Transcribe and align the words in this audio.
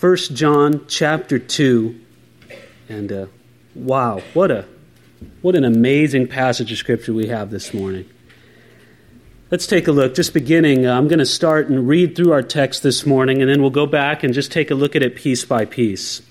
1 0.00 0.16
John 0.32 0.86
chapter 0.88 1.38
2. 1.38 2.00
And 2.88 3.12
uh, 3.12 3.26
wow, 3.74 4.22
what, 4.32 4.50
a, 4.50 4.64
what 5.42 5.54
an 5.54 5.64
amazing 5.64 6.26
passage 6.26 6.72
of 6.72 6.78
Scripture 6.78 7.12
we 7.12 7.26
have 7.26 7.50
this 7.50 7.74
morning. 7.74 8.08
Let's 9.50 9.66
take 9.66 9.88
a 9.88 9.92
look. 9.92 10.14
Just 10.14 10.32
beginning, 10.32 10.86
uh, 10.86 10.96
I'm 10.96 11.06
going 11.06 11.18
to 11.18 11.26
start 11.26 11.68
and 11.68 11.86
read 11.86 12.16
through 12.16 12.32
our 12.32 12.42
text 12.42 12.82
this 12.82 13.04
morning, 13.04 13.42
and 13.42 13.50
then 13.50 13.60
we'll 13.60 13.68
go 13.68 13.84
back 13.84 14.22
and 14.22 14.32
just 14.32 14.50
take 14.50 14.70
a 14.70 14.74
look 14.74 14.96
at 14.96 15.02
it 15.02 15.16
piece 15.16 15.44
by 15.44 15.66
piece. 15.66 16.22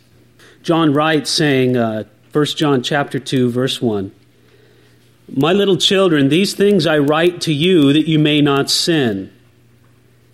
John 0.64 0.92
writes, 0.92 1.30
saying, 1.30 1.78
uh, 1.78 2.06
1 2.32 2.46
John 2.46 2.82
chapter 2.82 3.20
2, 3.20 3.52
verse 3.52 3.80
1. 3.80 4.12
My 5.32 5.54
little 5.54 5.78
children, 5.78 6.30
these 6.30 6.56
things 6.56 6.88
I 6.88 6.98
write 6.98 7.40
to 7.42 7.54
you 7.54 7.94
that 7.94 8.08
you 8.08 8.18
may 8.18 8.42
not 8.42 8.72
sin. 8.72 9.32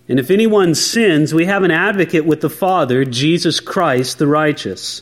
And 0.07 0.19
if 0.19 0.29
anyone 0.29 0.75
sins, 0.75 1.33
we 1.33 1.45
have 1.45 1.63
an 1.63 1.71
advocate 1.71 2.25
with 2.25 2.41
the 2.41 2.49
Father, 2.49 3.05
Jesus 3.05 3.59
Christ 3.59 4.19
the 4.19 4.27
righteous. 4.27 5.01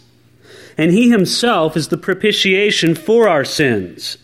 And 0.78 0.92
he 0.92 1.10
himself 1.10 1.76
is 1.76 1.90
the 1.90 1.98
propitiation 1.98 2.96
for 2.96 3.28
our 3.28 3.44
sins 3.44 4.18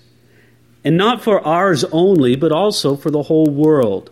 and 0.84 0.98
not 0.98 1.22
for 1.22 1.46
ours 1.46 1.84
only, 1.86 2.36
but 2.36 2.52
also 2.52 2.96
for 2.96 3.12
the 3.12 3.24
whole 3.24 3.50
world. 3.50 4.10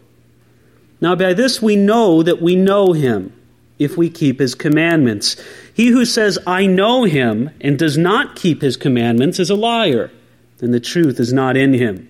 Now, 1.00 1.16
by 1.16 1.34
this 1.34 1.62
we 1.62 1.76
know 1.76 2.24
that 2.24 2.42
we 2.42 2.56
know 2.56 2.94
him, 2.94 3.34
if 3.80 3.96
we 3.96 4.10
keep 4.10 4.40
his 4.40 4.56
commandments. 4.56 5.42
He 5.74 5.88
who 5.88 6.04
says, 6.04 6.40
I 6.48 6.66
know 6.66 7.04
him, 7.04 7.52
and 7.62 7.78
does 7.78 7.98
not 7.98 8.36
keep 8.36 8.62
his 8.62 8.76
commandments 8.76 9.40
is 9.40 9.50
a 9.52 9.56
liar, 9.56 10.12
and 10.60 10.74
the 10.74 10.80
truth 10.80 11.20
is 11.20 11.32
not 11.32 11.56
in 11.56 11.74
him. 11.74 12.10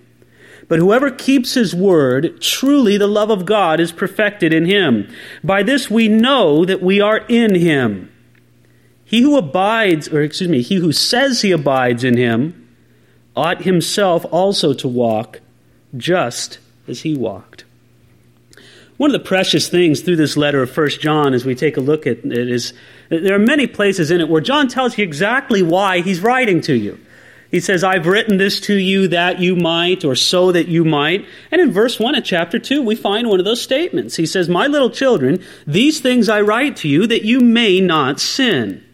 But 0.68 0.78
whoever 0.78 1.10
keeps 1.10 1.54
his 1.54 1.74
word, 1.74 2.40
truly 2.42 2.98
the 2.98 3.06
love 3.06 3.30
of 3.30 3.46
God 3.46 3.80
is 3.80 3.90
perfected 3.90 4.52
in 4.52 4.66
him. 4.66 5.08
By 5.42 5.62
this 5.62 5.90
we 5.90 6.08
know 6.08 6.64
that 6.66 6.82
we 6.82 7.00
are 7.00 7.24
in 7.28 7.54
him. 7.54 8.12
He 9.02 9.22
who 9.22 9.38
abides, 9.38 10.08
or 10.08 10.20
excuse 10.20 10.50
me, 10.50 10.60
he 10.60 10.76
who 10.76 10.92
says 10.92 11.40
he 11.40 11.50
abides 11.50 12.04
in 12.04 12.18
him, 12.18 12.68
ought 13.34 13.62
himself 13.62 14.26
also 14.30 14.74
to 14.74 14.86
walk 14.86 15.40
just 15.96 16.58
as 16.86 17.00
he 17.00 17.16
walked. 17.16 17.64
One 18.98 19.10
of 19.10 19.12
the 19.12 19.26
precious 19.26 19.68
things 19.68 20.00
through 20.00 20.16
this 20.16 20.36
letter 20.36 20.60
of 20.60 20.76
1 20.76 20.88
John, 21.00 21.32
as 21.32 21.44
we 21.44 21.54
take 21.54 21.76
a 21.76 21.80
look 21.80 22.06
at 22.06 22.18
it, 22.18 22.48
is 22.48 22.74
there 23.08 23.34
are 23.34 23.38
many 23.38 23.66
places 23.66 24.10
in 24.10 24.20
it 24.20 24.28
where 24.28 24.40
John 24.42 24.68
tells 24.68 24.98
you 24.98 25.04
exactly 25.04 25.62
why 25.62 26.00
he's 26.00 26.20
writing 26.20 26.60
to 26.62 26.74
you. 26.74 26.98
He 27.50 27.60
says, 27.60 27.82
I've 27.82 28.06
written 28.06 28.36
this 28.36 28.60
to 28.60 28.74
you 28.74 29.08
that 29.08 29.38
you 29.38 29.56
might, 29.56 30.04
or 30.04 30.14
so 30.14 30.52
that 30.52 30.68
you 30.68 30.84
might. 30.84 31.24
And 31.50 31.62
in 31.62 31.72
verse 31.72 31.98
1 31.98 32.14
of 32.14 32.24
chapter 32.24 32.58
2, 32.58 32.82
we 32.82 32.94
find 32.94 33.28
one 33.28 33.38
of 33.38 33.46
those 33.46 33.62
statements. 33.62 34.16
He 34.16 34.26
says, 34.26 34.48
My 34.50 34.66
little 34.66 34.90
children, 34.90 35.42
these 35.66 36.00
things 36.00 36.28
I 36.28 36.42
write 36.42 36.76
to 36.78 36.88
you 36.88 37.06
that 37.06 37.24
you 37.24 37.40
may 37.40 37.80
not 37.80 38.20
sin. 38.20 38.84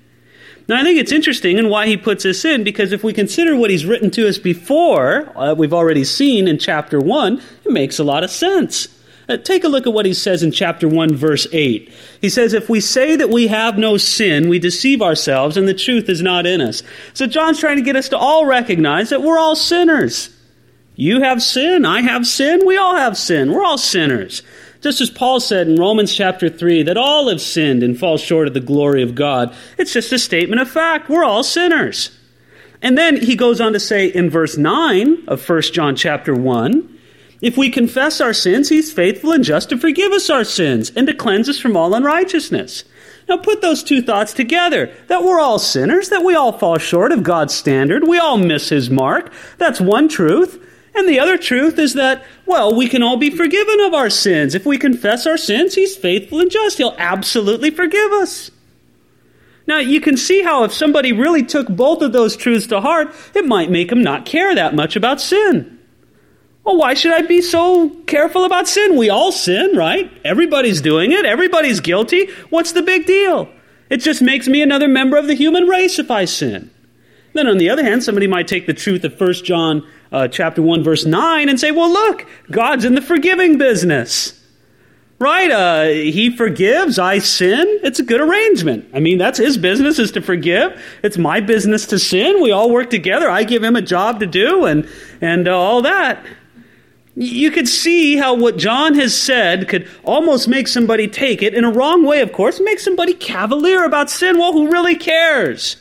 Now, 0.69 0.81
I 0.81 0.85
think 0.85 0.99
it's 0.99 1.13
interesting 1.13 1.59
and 1.59 1.69
why 1.69 1.89
he 1.89 1.97
puts 1.97 2.23
this 2.23 2.45
in 2.45 2.65
because 2.65 2.93
if 2.93 3.05
we 3.05 3.13
consider 3.13 3.57
what 3.57 3.71
he's 3.71 3.85
written 3.85 4.11
to 4.13 4.29
us 4.29 4.39
before, 4.39 5.31
uh, 5.37 5.55
we've 5.55 5.75
already 5.75 6.05
seen 6.05 6.49
in 6.49 6.59
chapter 6.59 6.99
1, 7.01 7.43
it 7.65 7.73
makes 7.73 7.99
a 7.99 8.05
lot 8.05 8.25
of 8.25 8.31
sense. 8.31 8.89
Uh, 9.29 9.37
take 9.39 9.65
a 9.65 9.69
look 9.69 9.87
at 9.87 9.93
what 9.93 10.05
he 10.07 10.13
says 10.13 10.43
in 10.43 10.53
chapter 10.53 10.87
1, 10.87 11.15
verse 11.15 11.47
8. 11.51 11.91
He 12.21 12.29
says, 12.29 12.53
If 12.53 12.69
we 12.69 12.81
say 12.81 13.17
that 13.17 13.31
we 13.31 13.47
have 13.47 13.79
no 13.79 13.97
sin, 13.97 14.49
we 14.49 14.59
deceive 14.59 15.01
ourselves 15.01 15.57
and 15.57 15.67
the 15.67 15.75
truth 15.75 16.09
is 16.09 16.21
not 16.21 16.47
in 16.47 16.61
us. 16.61 16.83
So, 17.15 17.27
John's 17.27 17.59
trying 17.59 17.77
to 17.77 17.83
get 17.83 17.97
us 17.97 18.09
to 18.11 18.19
all 18.19 18.45
recognize 18.45 19.11
that 19.11 19.23
we're 19.23 19.39
all 19.39 19.57
sinners. 19.57 20.31
You 20.97 21.23
have 21.23 21.43
sin, 21.43 21.85
I 21.85 22.03
have 22.03 22.27
sin, 22.27 22.65
we 22.67 22.77
all 22.77 22.95
have 22.95 23.17
sin, 23.17 23.53
we're 23.53 23.65
all 23.65 23.79
sinners. 23.79 24.43
Just 24.81 25.01
as 25.01 25.11
Paul 25.11 25.41
said 25.41 25.67
in 25.67 25.77
Romans 25.77 26.15
chapter 26.15 26.51
3 26.51 26.83
that 26.83 26.99
all 26.99 27.31
have 27.31 27.41
sinned 27.41 27.83
and 27.83 27.99
fall 27.99 28.19
short 28.19 28.47
of 28.47 28.55
the 28.55 28.61
glory 28.61 29.03
of 29.03 29.15
God, 29.15 29.57
it's 29.79 29.95
just 29.95 30.13
a 30.13 30.19
statement 30.19 30.61
of 30.61 30.71
fact. 30.71 31.09
We're 31.09 31.25
all 31.25 31.43
sinners. 31.43 32.17
And 32.83 32.99
then 32.99 33.17
he 33.17 33.35
goes 33.35 33.63
on 33.63 33.73
to 33.73 33.81
say 33.81 34.07
in 34.09 34.29
verse 34.29 34.59
9 34.59 35.25
of 35.27 35.49
1 35.49 35.63
John 35.73 35.97
chapter 35.97 36.35
1, 36.35 36.94
if 37.45 37.59
we 37.59 37.69
confess 37.69 38.23
our 38.23 38.33
sins, 38.33 38.71
he's 38.71 38.91
faithful 38.91 39.31
and 39.33 39.45
just 39.45 39.69
to 39.69 39.77
forgive 39.77 40.13
us 40.13 40.31
our 40.31 40.45
sins 40.45 40.91
and 40.97 41.07
to 41.07 41.13
cleanse 41.13 41.47
us 41.47 41.59
from 41.59 41.77
all 41.77 41.95
unrighteousness. 41.95 42.85
Now 43.29 43.37
put 43.37 43.61
those 43.61 43.85
two 43.85 44.01
thoughts 44.01 44.33
together 44.33 44.91
that 45.09 45.23
we're 45.23 45.41
all 45.41 45.59
sinners, 45.59 46.09
that 46.09 46.25
we 46.25 46.35
all 46.35 46.53
fall 46.53 46.79
short 46.79 47.13
of 47.13 47.23
God's 47.23 47.55
standard, 47.55 48.09
we 48.09 48.19
all 48.19 48.39
miss 48.39 48.71
his 48.71 48.89
mark. 48.89 49.31
That's 49.59 49.79
one 49.79 50.09
truth. 50.09 50.59
And 50.95 51.07
the 51.07 51.21
other 51.21 51.37
truth 51.37 51.79
is 51.79 51.95
that, 51.95 52.25
well, 52.47 52.75
we 52.75 52.89
can 52.89 53.03
all 53.03 53.19
be 53.19 53.31
forgiven 53.31 53.81
of 53.81 53.93
our 53.93 54.09
sins. 54.09 54.55
If 54.55 54.65
we 54.65 54.79
confess 54.79 55.27
our 55.27 55.37
sins, 55.37 55.75
He's 55.75 55.97
faithful 55.97 56.39
and 56.39 56.51
just. 56.51 56.79
He'll 56.79 56.95
absolutely 56.99 57.71
forgive 57.71 58.13
us. 58.13 58.53
Now, 59.67 59.79
you 59.79 60.01
can 60.01 60.17
see 60.17 60.43
how 60.43 60.63
if 60.63 60.73
somebody 60.73 61.11
really 61.11 61.43
took 61.43 61.67
both 61.69 62.01
of 62.01 62.13
those 62.13 62.37
truths 62.37 62.69
to 62.69 62.81
heart, 62.81 63.13
it 63.35 63.45
might 63.45 63.71
make 63.71 63.89
them 63.89 64.05
not 64.05 64.25
care 64.25 64.55
that 64.55 64.77
much 64.77 64.95
about 64.95 65.21
sin. 65.21 65.74
Well, 66.65 66.79
why 66.79 66.95
should 66.95 67.13
I 67.13 67.23
be 67.23 67.43
so 67.43 67.91
careful 68.07 68.45
about 68.45 68.67
sin? 68.67 68.97
We 68.97 69.11
all 69.11 69.33
sin, 69.33 69.77
right? 69.77 70.11
Everybody's 70.25 70.81
doing 70.81 71.13
it. 71.13 71.27
Everybody's 71.27 71.81
guilty. 71.81 72.31
What's 72.49 72.73
the 72.73 72.83
big 72.83 73.07
deal? 73.07 73.49
It 73.91 73.99
just 73.99 74.23
makes 74.23 74.49
me 74.49 74.63
another 74.63 74.89
member 74.89 75.19
of 75.19 75.27
the 75.27 75.35
human 75.35 75.69
race 75.69 75.99
if 75.99 76.11
I 76.11 76.25
sin. 76.25 76.71
Then, 77.35 77.49
on 77.49 77.59
the 77.59 77.69
other 77.69 77.85
hand, 77.85 78.03
somebody 78.03 78.27
might 78.27 78.49
take 78.49 78.67
the 78.67 78.73
truth 78.73 79.05
of 79.05 79.21
1 79.21 79.33
John 79.45 79.87
uh, 80.11 80.29
chapter 80.29 80.63
1, 80.63 80.83
verse 80.83 81.05
9, 81.05 81.49
and 81.49 81.61
say, 81.61 81.71
well, 81.71 81.93
look, 81.93 82.27
God's 82.51 82.85
in 82.85 82.95
the 82.95 83.03
forgiving 83.03 83.59
business. 83.59 84.41
Right? 85.19 85.51
Uh, 85.51 85.85
he 85.85 86.35
forgives, 86.35 86.99
I 86.99 87.19
sin. 87.19 87.81
It's 87.83 87.99
a 87.99 88.03
good 88.03 88.21
arrangement. 88.21 88.89
I 88.95 89.01
mean, 89.01 89.19
that's 89.19 89.39
his 89.39 89.59
business 89.59 89.99
is 89.99 90.13
to 90.13 90.21
forgive. 90.21 90.81
It's 91.03 91.19
my 91.19 91.41
business 91.41 91.87
to 91.87 91.99
sin. 91.99 92.41
We 92.41 92.53
all 92.53 92.71
work 92.71 92.91
together. 92.91 93.29
I 93.29 93.45
give 93.45 93.63
him 93.63 93.77
a 93.77 93.83
job 93.83 94.21
to 94.21 94.27
do 94.27 94.65
and, 94.65 94.89
and 95.21 95.47
uh, 95.47 95.59
all 95.59 95.83
that. 95.83 96.25
You 97.17 97.53
could 97.53 97.69
see 97.69 98.17
how 98.17 98.35
what 98.35 98.57
John 98.57 98.95
has 98.97 99.17
said 99.17 99.69
could 99.69 99.89
almost 100.03 100.49
make 100.49 100.67
somebody 100.67 101.07
take 101.07 101.43
it 101.43 101.55
in 101.55 101.65
a 101.65 101.71
wrong 101.71 102.05
way, 102.05 102.21
of 102.21 102.33
course, 102.33 102.61
make 102.61 102.81
somebody 102.81 103.15
cavalier 103.15 103.85
about 103.85 104.11
sin. 104.11 104.39
Well, 104.39 104.53
who 104.53 104.71
really 104.71 104.97
cares? 104.97 105.77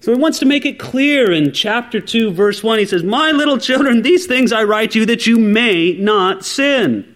So 0.00 0.12
he 0.12 0.18
wants 0.18 0.38
to 0.38 0.46
make 0.46 0.64
it 0.64 0.78
clear 0.78 1.30
in 1.30 1.52
chapter 1.52 2.00
2, 2.00 2.32
verse 2.32 2.62
1. 2.62 2.78
He 2.78 2.86
says, 2.86 3.02
My 3.02 3.30
little 3.30 3.58
children, 3.58 4.02
these 4.02 4.26
things 4.26 4.50
I 4.50 4.64
write 4.64 4.94
you 4.94 5.04
that 5.06 5.26
you 5.26 5.38
may 5.38 5.92
not 5.92 6.44
sin. 6.44 7.14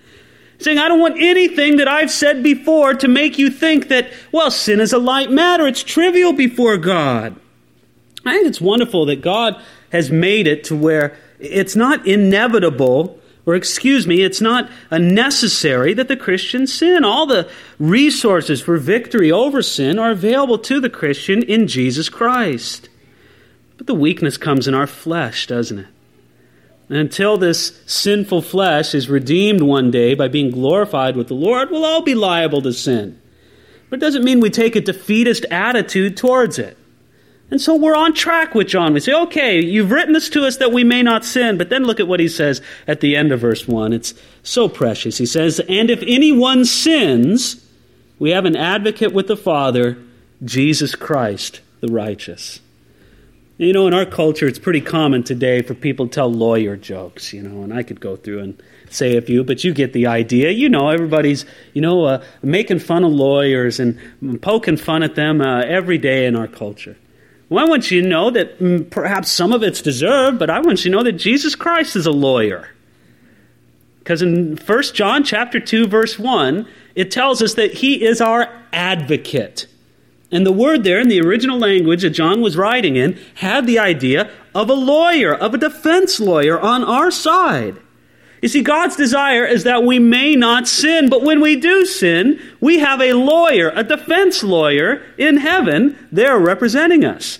Saying, 0.59 0.79
I 0.79 0.89
don't 0.89 1.01
want 1.01 1.21
anything 1.21 1.77
that 1.79 1.89
I've 1.89 2.11
said 2.11 2.43
before 2.43 2.95
to 2.95 3.09
make 3.09 3.39
you 3.39 3.51
think 3.51 3.89
that, 3.89 4.13
well, 4.33 4.51
sin 4.51 4.81
is 4.81 4.93
a 4.93 4.99
light 4.99 5.31
matter. 5.31 5.67
It's 5.67 5.83
trivial 5.83 6.33
before 6.33 6.77
God. 6.77 7.35
I 8.25 8.33
think 8.33 8.47
it's 8.47 8.61
wonderful 8.61 9.07
that 9.07 9.21
God 9.21 9.61
has 9.91 10.11
made 10.11 10.47
it 10.47 10.63
to 10.65 10.77
where 10.77 11.17
it's 11.39 11.77
not 11.77 12.07
inevitable 12.07 13.19
or 13.47 13.55
excuse 13.55 14.09
me, 14.09 14.23
it's 14.23 14.41
not 14.41 14.69
necessary 14.91 15.95
that 15.95 16.09
the 16.09 16.17
Christian 16.17 16.67
sin. 16.67 17.05
All 17.05 17.27
the 17.27 17.49
resources 17.79 18.61
for 18.61 18.77
victory 18.77 19.31
over 19.31 19.63
sin 19.63 20.01
are 20.01 20.11
available 20.11 20.59
to 20.59 20.81
the 20.81 20.91
Christian 20.91 21.45
in 21.45 21.69
Jesus 21.69 22.09
Christ. 22.09 22.89
But 23.79 23.87
the 23.87 23.95
weakness 23.95 24.37
comes 24.37 24.67
in 24.67 24.75
our 24.75 24.89
flesh, 24.89 25.47
doesn't 25.47 25.79
it? 25.79 25.87
And 26.89 26.99
until 26.99 27.37
this 27.37 27.81
sinful 27.87 28.43
flesh 28.43 28.95
is 28.95 29.09
redeemed 29.09 29.63
one 29.63 29.91
day 29.91 30.15
by 30.15 30.29
being 30.29 30.51
glorified 30.51 31.17
with 31.17 31.29
the 31.29 31.35
Lord, 31.35 31.71
we'll 31.71 31.85
all 31.85 32.03
be 32.03 32.15
liable 32.15 32.63
to 32.63 32.73
sin. 32.73 33.21
But 33.89 33.99
it 33.99 34.01
doesn't 34.01 34.25
mean 34.25 34.41
we 34.41 34.51
take 34.51 34.75
a 34.75 34.81
defeatist 34.81 35.47
attitude 35.51 36.17
towards 36.17 36.59
it. 36.59 36.77
And 37.51 37.61
so 37.61 37.77
we're 37.77 37.95
on 37.95 38.13
track 38.13 38.55
with 38.55 38.67
John. 38.67 38.93
We 38.93 39.01
say, 39.01 39.13
okay, 39.13 39.61
you've 39.61 39.93
written 39.93 40.15
this 40.15 40.29
to 40.31 40.45
us 40.45 40.57
that 40.57 40.73
we 40.73 40.83
may 40.83 41.03
not 41.03 41.25
sin. 41.25 41.57
But 41.57 41.71
then 41.71 41.85
look 41.85 42.01
at 42.01 42.09
what 42.09 42.19
he 42.19 42.29
says 42.29 42.61
at 42.89 43.01
the 43.01 43.15
end 43.15 43.31
of 43.31 43.41
verse 43.41 43.69
1. 43.69 43.93
It's 43.93 44.15
so 44.43 44.69
precious. 44.69 45.19
He 45.19 45.27
says, 45.27 45.61
And 45.69 45.89
if 45.89 46.03
anyone 46.03 46.65
sins, 46.65 47.65
we 48.19 48.31
have 48.31 48.47
an 48.47 48.57
advocate 48.57 49.13
with 49.13 49.29
the 49.29 49.37
Father, 49.37 49.97
Jesus 50.45 50.97
Christ, 50.97 51.61
the 51.81 51.89
righteous. 51.89 52.61
You 53.59 53.73
know, 53.73 53.87
in 53.87 53.95
our 53.95 54.05
culture, 54.05 54.47
it's 54.47 54.59
pretty 54.59 54.83
common 54.83 55.23
today 55.23 55.63
for 55.63 55.75
people 55.75 56.09
to 56.09 56.13
tell 56.13 56.31
lawyer 56.31 56.77
jokes, 56.77 57.33
you 57.33 57.43
know, 57.43 57.63
and 57.63 57.73
I 57.73 57.85
could 57.85 58.01
go 58.01 58.17
through 58.17 58.41
and 58.41 58.63
say 58.91 59.17
a 59.17 59.23
few, 59.23 59.45
but 59.45 59.65
you 59.65 59.73
get 59.73 59.95
the 59.95 60.09
idea. 60.09 60.51
You 60.51 60.69
know, 60.69 60.91
everybody's, 60.91 61.47
you 61.73 61.81
know, 61.81 62.05
uh, 62.05 62.25
making 62.43 62.81
fun 62.81 63.05
of 63.05 63.13
lawyers 63.13 63.81
and 63.81 63.99
poking 64.43 64.77
fun 64.77 65.03
at 65.03 65.15
them 65.15 65.41
uh, 65.41 65.61
every 65.61 65.97
day 65.97 66.27
in 66.27 66.37
our 66.37 66.49
culture. 66.49 66.97
Well, 67.49 67.65
I 67.65 67.69
want 67.69 67.91
you 67.91 68.03
to 68.03 68.09
know 68.09 68.31
that 68.31 68.59
mm, 68.59 68.91
perhaps 68.91 69.31
some 69.31 69.53
of 69.53 69.63
it's 69.63 69.81
deserved, 69.81 70.39
but 70.39 70.51
I 70.51 70.61
want 70.61 70.85
you 70.85 70.91
to 70.91 70.97
know 70.97 71.05
that 71.05 71.13
Jesus 71.13 71.55
Christ 71.55 71.95
is 71.95 72.07
a 72.07 72.13
lawyer. 72.13 72.71
Because 73.99 74.23
in 74.23 74.57
1 74.57 74.83
John 74.95 75.25
chapter 75.25 75.61
2 75.61 75.87
verse 75.87 76.19
1, 76.19 76.67
it 76.95 77.11
tells 77.11 77.43
us 77.43 77.55
that 77.55 77.75
he 77.75 78.05
is 78.05 78.21
our 78.21 78.49
advocate. 78.73 79.67
And 80.31 80.45
the 80.45 80.53
word 80.53 80.83
there 80.83 81.01
in 81.01 81.09
the 81.09 81.21
original 81.21 81.59
language 81.59 82.03
that 82.03 82.11
John 82.11 82.41
was 82.41 82.57
writing 82.57 82.97
in 82.97 83.19
had 83.35 83.67
the 83.67 83.79
idea 83.79 84.31
of 84.55 84.69
a 84.69 84.75
lawyer, 84.75 85.33
of 85.35 85.55
a 85.55 85.59
defense 85.59 86.19
lawyer 86.19 86.59
on 86.59 86.83
our 86.83 87.11
side. 87.11 87.79
You 88.43 88.49
see, 88.49 88.63
God's 88.63 88.97
desire 88.97 89.45
is 89.47 89.65
that 89.65 89.83
we 89.83 89.99
may 89.99 90.35
not 90.35 90.69
sin, 90.69 91.09
but 91.09 91.23
when 91.23 91.41
we 91.41 91.57
do 91.57 91.87
sin, 91.87 92.41
we 92.61 92.79
have 92.79 93.01
a 93.01 93.15
lawyer, 93.15 93.73
a 93.75 93.83
defense 93.83 94.43
lawyer 94.43 95.03
in 95.17 95.39
heaven 95.39 95.99
there 96.13 96.39
representing 96.39 97.05
us. 97.05 97.39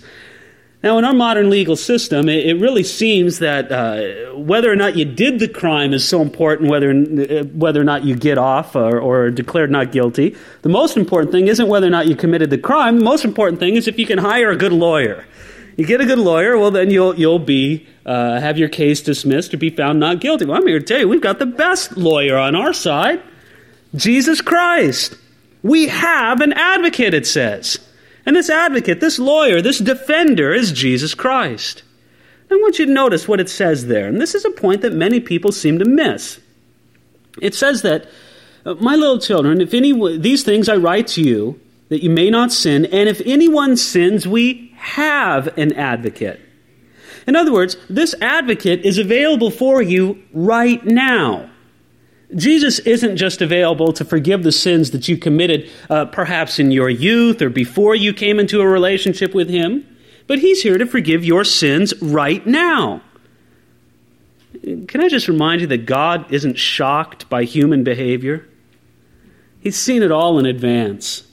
Now, 0.83 0.99
in 0.99 1.05
our 1.05 1.13
modern 1.13 1.49
legal 1.49 1.75
system, 1.75 2.29
it, 2.29 2.59
really 2.61 2.83
seems 2.83 3.39
that 3.39 3.71
uh, 3.71 4.35
whether 4.37 4.71
or 4.71 4.75
not 4.75 4.95
you 4.95 5.05
did 5.05 5.39
the 5.39 5.47
crime 5.47 5.91
is 5.91 6.07
so 6.07 6.21
important, 6.21 6.69
whether, 6.69 6.91
uh, 6.91 7.43
whether 7.45 7.81
or 7.81 7.83
not 7.83 8.03
you 8.03 8.15
get 8.15 8.37
off 8.37 8.75
or, 8.75 8.99
or 8.99 9.31
declared 9.31 9.71
not 9.71 9.91
guilty. 9.91 10.35
The 10.61 10.69
most 10.69 10.95
important 10.95 11.31
thing 11.31 11.47
isn't 11.47 11.67
whether 11.67 11.87
or 11.87 11.89
not 11.89 12.07
you 12.07 12.15
committed 12.15 12.51
the 12.51 12.59
crime. 12.59 12.99
The 12.99 13.05
most 13.05 13.25
important 13.25 13.59
thing 13.59 13.75
is 13.75 13.87
if 13.87 13.97
you 13.97 14.05
can 14.05 14.19
hire 14.19 14.51
a 14.51 14.55
good 14.55 14.71
lawyer. 14.71 15.25
You 15.77 15.85
get 15.85 16.01
a 16.01 16.05
good 16.05 16.17
lawyer, 16.17 16.57
well, 16.57 16.71
then 16.71 16.89
you'll, 16.89 17.15
you'll 17.15 17.37
be, 17.37 17.87
uh, 18.03 18.39
have 18.39 18.57
your 18.57 18.67
case 18.67 19.01
dismissed 19.01 19.53
or 19.53 19.57
be 19.57 19.69
found 19.69 19.99
not 19.99 20.19
guilty. 20.19 20.45
Well, 20.45 20.57
I'm 20.57 20.67
here 20.67 20.79
to 20.79 20.85
tell 20.85 20.99
you, 20.99 21.07
we've 21.07 21.21
got 21.21 21.37
the 21.37 21.45
best 21.45 21.95
lawyer 21.95 22.35
on 22.35 22.55
our 22.55 22.73
side 22.73 23.21
Jesus 23.95 24.41
Christ. 24.41 25.15
We 25.61 25.87
have 25.87 26.41
an 26.41 26.53
advocate, 26.53 27.13
it 27.13 27.27
says. 27.27 27.79
And 28.25 28.35
this 28.35 28.49
advocate, 28.49 28.99
this 28.99 29.19
lawyer, 29.19 29.61
this 29.61 29.79
defender 29.79 30.51
is 30.51 30.71
Jesus 30.71 31.13
Christ. 31.13 31.83
I 32.49 32.55
want 32.55 32.79
you 32.79 32.85
to 32.85 32.91
notice 32.91 33.27
what 33.27 33.39
it 33.39 33.49
says 33.49 33.87
there. 33.87 34.07
And 34.07 34.19
this 34.19 34.35
is 34.35 34.45
a 34.45 34.51
point 34.51 34.81
that 34.81 34.93
many 34.93 35.19
people 35.19 35.51
seem 35.51 35.79
to 35.79 35.85
miss. 35.85 36.39
It 37.41 37.53
says 37.53 37.83
that, 37.83 38.07
My 38.65 38.95
little 38.95 39.19
children, 39.19 39.61
if 39.61 39.73
any, 39.73 40.17
these 40.17 40.43
things 40.43 40.67
I 40.67 40.75
write 40.75 41.07
to 41.09 41.21
you, 41.21 41.59
that 41.89 42.03
you 42.03 42.09
may 42.09 42.29
not 42.29 42.51
sin, 42.51 42.85
and 42.85 43.07
if 43.07 43.21
anyone 43.25 43.77
sins, 43.77 44.27
we 44.27 44.73
have 44.75 45.47
an 45.57 45.73
advocate. 45.73 46.41
In 47.25 47.35
other 47.35 47.51
words, 47.51 47.75
this 47.89 48.15
advocate 48.21 48.85
is 48.85 48.97
available 48.97 49.51
for 49.51 49.81
you 49.81 50.23
right 50.33 50.83
now. 50.85 51.49
Jesus 52.35 52.79
isn't 52.79 53.17
just 53.17 53.41
available 53.41 53.93
to 53.93 54.03
forgive 54.03 54.43
the 54.43 54.51
sins 54.51 54.91
that 54.91 55.07
you 55.07 55.17
committed 55.17 55.69
uh, 55.89 56.05
perhaps 56.05 56.59
in 56.59 56.71
your 56.71 56.89
youth 56.89 57.41
or 57.41 57.49
before 57.49 57.95
you 57.95 58.13
came 58.13 58.39
into 58.39 58.61
a 58.61 58.67
relationship 58.67 59.33
with 59.33 59.49
Him, 59.49 59.85
but 60.25 60.39
He's 60.39 60.61
here 60.61 60.77
to 60.77 60.85
forgive 60.85 61.23
your 61.23 61.43
sins 61.43 61.93
right 62.01 62.45
now. 62.45 63.01
Can 64.61 65.01
I 65.01 65.07
just 65.07 65.27
remind 65.27 65.61
you 65.61 65.67
that 65.67 65.85
God 65.85 66.31
isn't 66.31 66.57
shocked 66.57 67.29
by 67.29 67.43
human 67.43 67.83
behavior? 67.83 68.47
He's 69.59 69.77
seen 69.77 70.01
it 70.01 70.11
all 70.11 70.39
in 70.39 70.45
advance. 70.45 71.26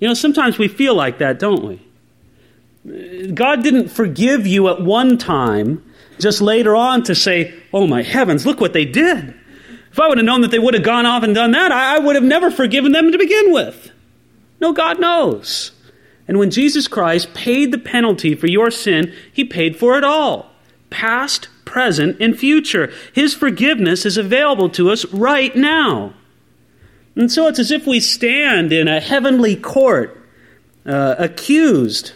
You 0.00 0.08
know, 0.08 0.14
sometimes 0.14 0.58
we 0.58 0.68
feel 0.68 0.94
like 0.94 1.18
that, 1.18 1.38
don't 1.38 1.64
we? 1.64 3.32
God 3.34 3.62
didn't 3.62 3.88
forgive 3.88 4.46
you 4.46 4.68
at 4.68 4.80
one 4.80 5.18
time, 5.18 5.84
just 6.18 6.40
later 6.40 6.74
on 6.74 7.02
to 7.04 7.14
say, 7.14 7.54
Oh 7.72 7.86
my 7.86 8.02
heavens, 8.02 8.46
look 8.46 8.60
what 8.60 8.72
they 8.72 8.84
did. 8.84 9.34
If 9.90 9.98
I 9.98 10.08
would 10.08 10.18
have 10.18 10.24
known 10.24 10.42
that 10.42 10.50
they 10.50 10.58
would 10.58 10.74
have 10.74 10.82
gone 10.82 11.06
off 11.06 11.22
and 11.22 11.34
done 11.34 11.50
that, 11.52 11.72
I, 11.72 11.98
would 11.98 12.14
have 12.14 12.24
never 12.24 12.50
forgiven 12.50 12.92
them 12.92 13.10
to 13.10 13.18
begin 13.18 13.52
with. 13.52 13.90
No, 14.60 14.72
God 14.72 15.00
knows. 15.00 15.72
And 16.26 16.38
when 16.38 16.50
Jesus 16.50 16.86
Christ 16.86 17.34
paid 17.34 17.72
the 17.72 17.78
penalty 17.78 18.34
for 18.34 18.46
your 18.46 18.70
sin, 18.70 19.12
He 19.32 19.44
paid 19.44 19.76
for 19.76 19.96
it 19.96 20.04
all 20.04 20.50
past, 20.90 21.48
present, 21.64 22.16
and 22.20 22.38
future. 22.38 22.90
His 23.12 23.34
forgiveness 23.34 24.06
is 24.06 24.16
available 24.16 24.70
to 24.70 24.90
us 24.90 25.04
right 25.06 25.54
now. 25.54 26.14
And 27.18 27.32
so 27.32 27.48
it's 27.48 27.58
as 27.58 27.72
if 27.72 27.84
we 27.84 27.98
stand 27.98 28.72
in 28.72 28.86
a 28.86 29.00
heavenly 29.00 29.56
court, 29.56 30.16
uh, 30.86 31.16
accused 31.18 32.12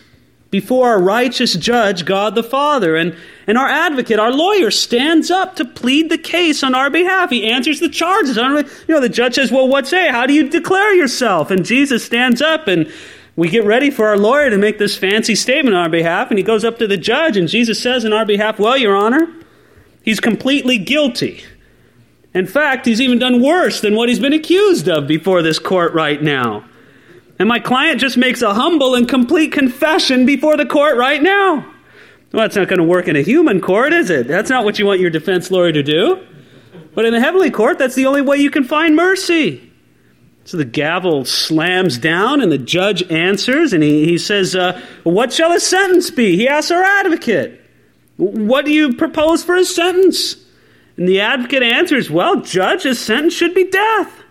before 0.53 0.91
our 0.91 1.03
righteous 1.03 1.55
judge, 1.55 2.05
God 2.05 2.37
the 2.37 2.43
Father. 2.45 2.95
And, 2.95 3.17
and 3.49 3.59
our 3.59 3.67
advocate, 3.67 4.21
our 4.21 4.31
lawyer, 4.31 4.71
stands 4.71 5.29
up 5.29 5.57
to 5.57 5.65
plead 5.65 6.09
the 6.09 6.19
case 6.19 6.63
on 6.63 6.77
our 6.77 6.89
behalf. 6.89 7.31
He 7.31 7.51
answers 7.51 7.81
the 7.81 7.89
charges. 7.89 8.37
You 8.37 8.95
know, 8.95 9.01
the 9.01 9.09
judge 9.09 9.35
says, 9.35 9.51
Well, 9.51 9.67
what 9.67 9.89
say? 9.89 10.09
How 10.09 10.25
do 10.25 10.35
you 10.35 10.49
declare 10.49 10.95
yourself? 10.95 11.51
And 11.51 11.65
Jesus 11.65 12.05
stands 12.05 12.41
up 12.41 12.69
and 12.69 12.89
we 13.35 13.49
get 13.49 13.65
ready 13.65 13.91
for 13.91 14.07
our 14.07 14.17
lawyer 14.17 14.51
to 14.51 14.59
make 14.59 14.79
this 14.79 14.97
fancy 14.97 15.35
statement 15.35 15.75
on 15.75 15.83
our 15.83 15.89
behalf. 15.89 16.31
And 16.31 16.39
he 16.39 16.45
goes 16.45 16.65
up 16.65 16.79
to 16.79 16.87
the 16.87 16.97
judge 16.97 17.37
and 17.37 17.49
Jesus 17.49 17.83
says 17.83 18.05
on 18.05 18.13
our 18.13 18.25
behalf, 18.25 18.61
Well, 18.61 18.77
Your 18.77 18.95
Honor, 18.95 19.27
he's 20.05 20.21
completely 20.21 20.79
guilty. 20.79 21.43
In 22.35 22.47
fact, 22.47 22.87
he's 22.87 23.01
even 23.01 23.19
done 23.19 23.43
worse 23.43 23.81
than 23.81 23.95
what 23.95 24.09
he's 24.09 24.21
been 24.21 24.33
accused 24.33 24.89
of 24.89 25.07
before 25.07 25.43
this 25.43 25.59
court 25.59 25.93
right 25.93 26.23
now. 26.23 26.65
And 27.39 27.49
my 27.49 27.59
client 27.59 28.01
just 28.01 28.17
makes 28.17 28.41
a 28.41 28.55
humble 28.55 28.95
and 28.95 29.09
complete 29.09 29.53
confession 29.53 30.25
before 30.25 30.57
the 30.57 30.67
court 30.67 30.97
right 30.97 31.23
now. 31.23 31.57
Well, 32.33 32.43
that's 32.43 32.57
not 32.57 32.69
going 32.69 32.79
to 32.79 32.85
work 32.85 33.09
in 33.09 33.17
a 33.17 33.23
human 33.23 33.61
court, 33.61 33.93
is 33.93 34.09
it? 34.09 34.27
That's 34.27 34.49
not 34.49 34.65
what 34.65 34.79
you 34.79 34.87
want 34.87 35.01
your 35.01 35.11
defense 35.11 35.51
lawyer 35.51 35.73
to 35.73 35.83
do. 35.83 36.27
But 36.95 37.05
in 37.05 37.13
the 37.13 37.21
heavenly 37.21 37.51
court, 37.51 37.79
that's 37.79 37.95
the 37.95 38.07
only 38.07 38.23
way 38.23 38.39
you 38.39 38.51
can 38.51 38.65
find 38.65 38.97
mercy. 38.97 39.71
So 40.45 40.57
the 40.57 40.65
gavel 40.65 41.25
slams 41.25 41.99
down, 41.99 42.41
and 42.41 42.51
the 42.51 42.59
judge 42.59 43.03
answers, 43.11 43.73
and 43.73 43.83
he, 43.83 44.07
he 44.07 44.19
says, 44.19 44.57
uh, 44.57 44.81
What 45.05 45.33
shall 45.33 45.53
his 45.53 45.65
sentence 45.65 46.11
be? 46.11 46.37
He 46.37 46.49
asks 46.49 46.71
our 46.71 46.83
advocate, 46.83 47.61
What 48.17 48.65
do 48.65 48.73
you 48.73 48.95
propose 48.95 49.45
for 49.45 49.55
his 49.55 49.75
sentence? 49.75 50.42
And 50.97 51.09
the 51.09 51.21
advocate 51.21 51.63
answers, 51.63 52.11
Well, 52.11 52.43
judge, 52.43 52.83
his 52.83 52.99
sentence 52.99 53.35
should 53.35 53.55
be 53.55 53.71
death. 53.71 54.23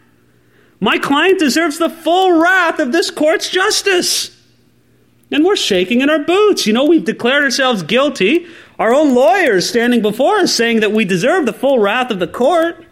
My 0.79 0.97
client 0.97 1.39
deserves 1.39 1.77
the 1.77 1.89
full 1.89 2.39
wrath 2.41 2.79
of 2.79 2.91
this 2.91 3.11
court's 3.11 3.49
justice. 3.49 4.35
And 5.31 5.45
we're 5.45 5.55
shaking 5.55 6.01
in 6.01 6.09
our 6.09 6.19
boots. 6.19 6.67
You 6.67 6.73
know, 6.73 6.85
we've 6.85 7.05
declared 7.05 7.43
ourselves 7.43 7.83
guilty. 7.83 8.47
Our 8.77 8.93
own 8.93 9.13
lawyers 9.13 9.69
standing 9.69 10.01
before 10.01 10.39
us 10.39 10.53
saying 10.53 10.81
that 10.81 10.91
we 10.91 11.05
deserve 11.05 11.45
the 11.45 11.53
full 11.53 11.79
wrath 11.79 12.11
of 12.11 12.19
the 12.19 12.27
court. 12.27 12.83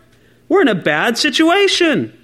We're 0.48 0.62
in 0.62 0.68
a 0.68 0.76
bad 0.76 1.18
situation. 1.18 2.16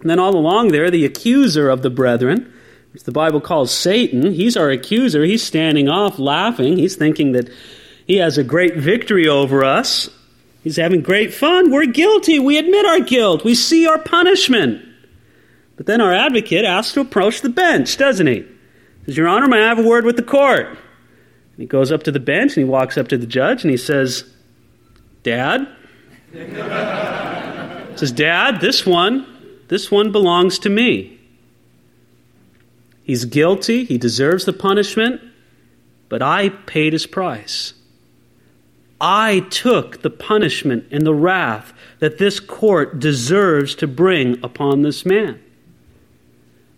And 0.00 0.10
then 0.10 0.18
all 0.18 0.36
along 0.36 0.68
there, 0.68 0.90
the 0.90 1.04
accuser 1.04 1.70
of 1.70 1.82
the 1.82 1.90
brethren, 1.90 2.52
which 2.92 3.04
the 3.04 3.12
Bible 3.12 3.40
calls 3.40 3.72
Satan, 3.72 4.32
he's 4.32 4.56
our 4.56 4.70
accuser. 4.70 5.24
He's 5.24 5.42
standing 5.42 5.88
off 5.88 6.18
laughing. 6.18 6.76
He's 6.76 6.96
thinking 6.96 7.32
that 7.32 7.50
he 8.06 8.16
has 8.16 8.36
a 8.36 8.44
great 8.44 8.76
victory 8.76 9.28
over 9.28 9.64
us. 9.64 10.10
He's 10.68 10.76
having 10.76 11.00
great 11.00 11.32
fun. 11.32 11.70
We're 11.70 11.86
guilty. 11.86 12.38
We 12.38 12.58
admit 12.58 12.84
our 12.84 13.00
guilt. 13.00 13.42
We 13.42 13.54
see 13.54 13.86
our 13.86 13.98
punishment. 13.98 14.84
But 15.78 15.86
then 15.86 16.02
our 16.02 16.12
advocate 16.12 16.66
asks 16.66 16.92
to 16.92 17.00
approach 17.00 17.40
the 17.40 17.48
bench, 17.48 17.96
doesn't 17.96 18.26
he? 18.26 18.44
Says, 19.06 19.16
Your 19.16 19.28
Honor, 19.28 19.48
may 19.48 19.62
I 19.62 19.68
have 19.68 19.78
a 19.78 19.88
word 19.88 20.04
with 20.04 20.16
the 20.16 20.22
court? 20.22 20.66
And 20.66 20.76
he 21.56 21.64
goes 21.64 21.90
up 21.90 22.02
to 22.02 22.12
the 22.12 22.20
bench 22.20 22.54
and 22.54 22.66
he 22.66 22.70
walks 22.70 22.98
up 22.98 23.08
to 23.08 23.16
the 23.16 23.26
judge 23.26 23.64
and 23.64 23.70
he 23.70 23.78
says, 23.78 24.30
Dad? 25.22 25.66
says, 27.96 28.12
Dad, 28.12 28.60
this 28.60 28.84
one, 28.84 29.26
this 29.68 29.90
one 29.90 30.12
belongs 30.12 30.58
to 30.58 30.68
me. 30.68 31.18
He's 33.04 33.24
guilty, 33.24 33.86
he 33.86 33.96
deserves 33.96 34.44
the 34.44 34.52
punishment, 34.52 35.22
but 36.10 36.20
I 36.20 36.50
paid 36.50 36.92
his 36.92 37.06
price. 37.06 37.72
I 39.00 39.40
took 39.50 40.02
the 40.02 40.10
punishment 40.10 40.86
and 40.90 41.06
the 41.06 41.14
wrath 41.14 41.72
that 42.00 42.18
this 42.18 42.40
court 42.40 42.98
deserves 42.98 43.74
to 43.76 43.86
bring 43.86 44.42
upon 44.42 44.82
this 44.82 45.06
man. 45.06 45.40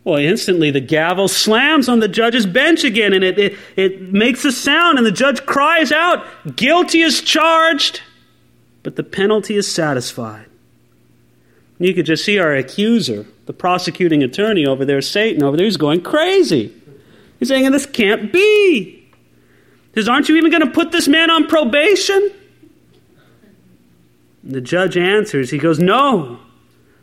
Well, 0.05 0.19
instantly 0.19 0.71
the 0.71 0.81
gavel 0.81 1.29
slams 1.29 1.89
on 1.89 2.01
the 2.01 2.09
judge's 2.09 2.47
bench 2.47 2.85
again 2.85 3.13
and 3.13 3.23
it, 3.23 3.39
it, 3.39 3.59
it 3.77 4.13
makes 4.13 4.45
a 4.45 4.53
sound, 4.53 4.99
and 4.99 5.07
the 5.07 5.13
judge 5.13 5.45
cries 5.47 5.93
out, 5.93 6.25
Guilty 6.57 7.03
is 7.03 7.21
charged, 7.21 8.01
but 8.83 8.97
the 8.97 9.03
penalty 9.03 9.57
is 9.57 9.71
satisfied. 9.71 10.47
You 11.79 11.95
could 11.95 12.07
just 12.07 12.25
see 12.25 12.39
our 12.39 12.55
accuser, 12.55 13.27
the 13.47 13.53
prosecuting 13.55 14.23
attorney 14.23 14.67
over 14.67 14.85
there, 14.85 15.01
Satan 15.01 15.43
over 15.43 15.57
there, 15.57 15.65
he's 15.65 15.79
going 15.79 16.03
crazy. 16.03 16.75
He's 17.39 17.49
saying, 17.49 17.71
This 17.71 17.87
can't 17.87 18.33
be. 18.33 19.00
Says, 19.95 20.09
Aren't 20.09 20.29
you 20.29 20.37
even 20.37 20.51
going 20.51 20.67
to 20.67 20.71
put 20.71 20.93
this 20.93 21.09
man 21.09 21.31
on 21.31 21.47
probation? 21.47 22.33
And 24.43 24.53
the 24.53 24.61
judge 24.61 24.97
answers, 24.97 25.51
He 25.51 25.59
goes, 25.59 25.79
No. 25.79 26.41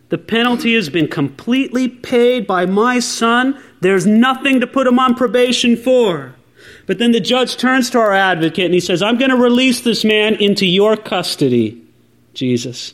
The 0.10 0.17
penalty 0.17 0.74
has 0.75 0.89
been 0.89 1.10
completely 1.10 1.89
paid 1.89 2.48
by 2.48 2.65
my 2.65 3.00
son. 3.00 3.62
There's 3.82 4.06
nothing 4.08 4.62
to 4.62 4.67
put 4.67 4.88
him 4.88 5.00
on 5.00 5.15
probation 5.15 5.75
for. 5.75 6.34
But 6.86 6.98
then 6.98 7.12
the 7.12 7.20
judge 7.20 7.58
turns 7.58 7.89
to 7.89 8.00
our 8.00 8.13
advocate 8.13 8.65
and 8.65 8.74
he 8.74 8.79
says, 8.79 9.01
I'm 9.01 9.17
going 9.17 9.32
to 9.32 9.38
release 9.38 9.82
this 9.82 10.06
man 10.06 10.36
into 10.36 10.65
your 10.65 10.96
custody, 10.96 11.84
Jesus. 12.34 12.94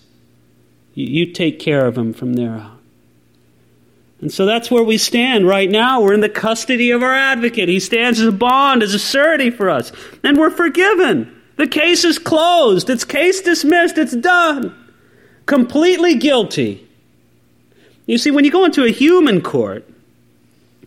You, 0.95 1.31
take 1.31 1.59
care 1.59 1.85
of 1.85 1.97
him 1.97 2.13
from 2.13 2.33
there 2.33 2.55
out. 2.55 2.79
And 4.23 4.31
so 4.31 4.45
that's 4.45 4.71
where 4.71 4.85
we 4.85 4.97
stand 4.97 5.45
right 5.45 5.69
now. 5.69 5.99
We're 5.99 6.13
in 6.13 6.21
the 6.21 6.29
custody 6.29 6.91
of 6.91 7.03
our 7.03 7.13
advocate. 7.13 7.67
He 7.67 7.81
stands 7.81 8.21
as 8.21 8.27
a 8.27 8.31
bond, 8.31 8.81
as 8.81 8.93
a 8.93 8.99
surety 8.99 9.49
for 9.49 9.69
us. 9.69 9.91
And 10.23 10.37
we're 10.37 10.49
forgiven. 10.49 11.41
The 11.57 11.67
case 11.67 12.05
is 12.05 12.19
closed. 12.19 12.89
It's 12.89 13.03
case 13.03 13.41
dismissed. 13.41 13.97
It's 13.97 14.15
done. 14.15 14.73
Completely 15.45 16.15
guilty. 16.15 16.87
You 18.05 18.17
see, 18.17 18.31
when 18.31 18.45
you 18.45 18.51
go 18.51 18.63
into 18.63 18.85
a 18.85 18.91
human 18.91 19.41
court 19.41 19.85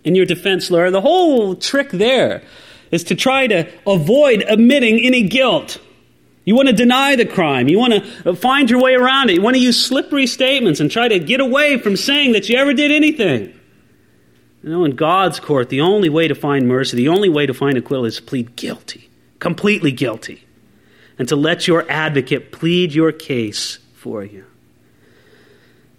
and 0.02 0.16
your 0.16 0.24
defense 0.24 0.70
lawyer, 0.70 0.90
the 0.90 1.02
whole 1.02 1.56
trick 1.56 1.90
there 1.90 2.42
is 2.90 3.04
to 3.04 3.14
try 3.14 3.48
to 3.48 3.70
avoid 3.86 4.46
admitting 4.48 4.98
any 4.98 5.28
guilt. 5.28 5.78
You 6.46 6.54
want 6.54 6.68
to 6.68 6.72
deny 6.72 7.16
the 7.16 7.26
crime. 7.26 7.68
You 7.68 7.78
want 7.78 7.92
to 7.92 8.30
uh, 8.30 8.34
find 8.34 8.70
your 8.70 8.80
way 8.80 8.94
around 8.94 9.30
it. 9.30 9.34
You 9.34 9.42
want 9.42 9.56
to 9.56 9.62
use 9.62 9.84
slippery 9.84 10.28
statements 10.28 10.78
and 10.78 10.88
try 10.88 11.08
to 11.08 11.18
get 11.18 11.40
away 11.40 11.76
from 11.76 11.96
saying 11.96 12.32
that 12.32 12.48
you 12.48 12.56
ever 12.56 12.72
did 12.72 12.92
anything. 12.92 13.52
You 14.62 14.70
know, 14.70 14.84
in 14.84 14.94
God's 14.94 15.40
court, 15.40 15.68
the 15.68 15.80
only 15.80 16.08
way 16.08 16.28
to 16.28 16.36
find 16.36 16.68
mercy, 16.68 16.96
the 16.96 17.08
only 17.08 17.28
way 17.28 17.46
to 17.46 17.52
find 17.52 17.76
acquittal 17.76 18.04
is 18.04 18.16
to 18.16 18.22
plead 18.22 18.54
guilty, 18.54 19.10
completely 19.40 19.90
guilty, 19.90 20.46
and 21.18 21.28
to 21.28 21.34
let 21.34 21.66
your 21.66 21.84
advocate 21.90 22.52
plead 22.52 22.94
your 22.94 23.10
case 23.10 23.80
for 23.94 24.24
you. 24.24 24.44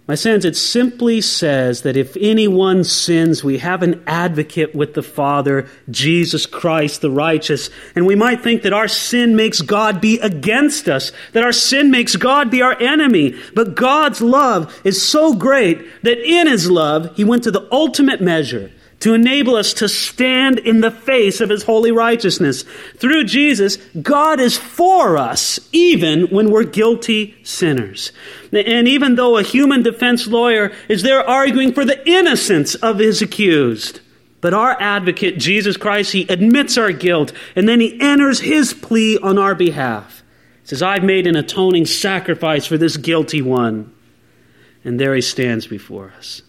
My 0.08 0.16
friends, 0.16 0.46
it 0.46 0.56
simply 0.56 1.20
says 1.20 1.82
that 1.82 1.94
if 1.94 2.16
anyone 2.18 2.82
sins, 2.82 3.44
we 3.44 3.58
have 3.58 3.82
an 3.82 4.02
advocate 4.06 4.74
with 4.74 4.94
the 4.94 5.02
Father, 5.02 5.68
Jesus 5.90 6.46
Christ 6.46 7.02
the 7.02 7.10
righteous. 7.10 7.68
And 7.94 8.06
we 8.06 8.14
might 8.14 8.40
think 8.40 8.62
that 8.62 8.72
our 8.72 8.88
sin 8.88 9.36
makes 9.36 9.60
God 9.60 10.00
be 10.00 10.18
against 10.20 10.88
us, 10.88 11.12
that 11.34 11.44
our 11.44 11.52
sin 11.52 11.90
makes 11.90 12.16
God 12.16 12.50
be 12.50 12.62
our 12.62 12.80
enemy. 12.80 13.38
But 13.54 13.74
God's 13.74 14.22
love 14.22 14.80
is 14.82 15.06
so 15.06 15.34
great 15.34 16.02
that 16.04 16.18
in 16.18 16.46
His 16.46 16.70
love, 16.70 17.14
He 17.14 17.24
went 17.24 17.44
to 17.44 17.50
the 17.50 17.68
ultimate 17.70 18.22
measure 18.22 18.72
to 19.00 19.14
enable 19.14 19.54
us 19.54 19.72
to 19.74 19.88
stand 19.88 20.58
in 20.58 20.80
the 20.80 20.90
face 20.90 21.40
of 21.40 21.50
his 21.50 21.62
holy 21.62 21.92
righteousness. 21.92 22.64
Through 22.96 23.24
Jesus, 23.24 23.76
God 24.02 24.40
is 24.40 24.56
for 24.56 25.16
us, 25.16 25.60
even 25.72 26.26
when 26.28 26.50
we're 26.50 26.64
guilty 26.64 27.36
sinners. 27.44 28.10
And 28.52 28.88
even 28.88 29.14
though 29.14 29.36
a 29.36 29.42
human 29.42 29.82
defense 29.82 30.26
lawyer 30.26 30.72
is 30.88 31.02
there 31.02 31.28
arguing 31.28 31.72
for 31.72 31.84
the 31.84 32.08
innocence 32.08 32.74
of 32.76 32.98
his 32.98 33.22
accused, 33.22 34.00
but 34.40 34.54
our 34.54 34.80
advocate, 34.80 35.38
Jesus 35.38 35.76
Christ, 35.76 36.12
he 36.12 36.26
admits 36.28 36.78
our 36.78 36.92
guilt 36.92 37.32
and 37.54 37.68
then 37.68 37.80
he 37.80 38.00
enters 38.00 38.40
his 38.40 38.72
plea 38.72 39.18
on 39.18 39.38
our 39.38 39.54
behalf. 39.54 40.22
He 40.62 40.68
says, 40.68 40.82
I've 40.82 41.04
made 41.04 41.26
an 41.26 41.36
atoning 41.36 41.86
sacrifice 41.86 42.66
for 42.66 42.78
this 42.78 42.96
guilty 42.96 43.42
one. 43.42 43.92
And 44.84 44.98
there 44.98 45.14
he 45.14 45.20
stands 45.20 45.66
before 45.66 46.12
us. 46.16 46.42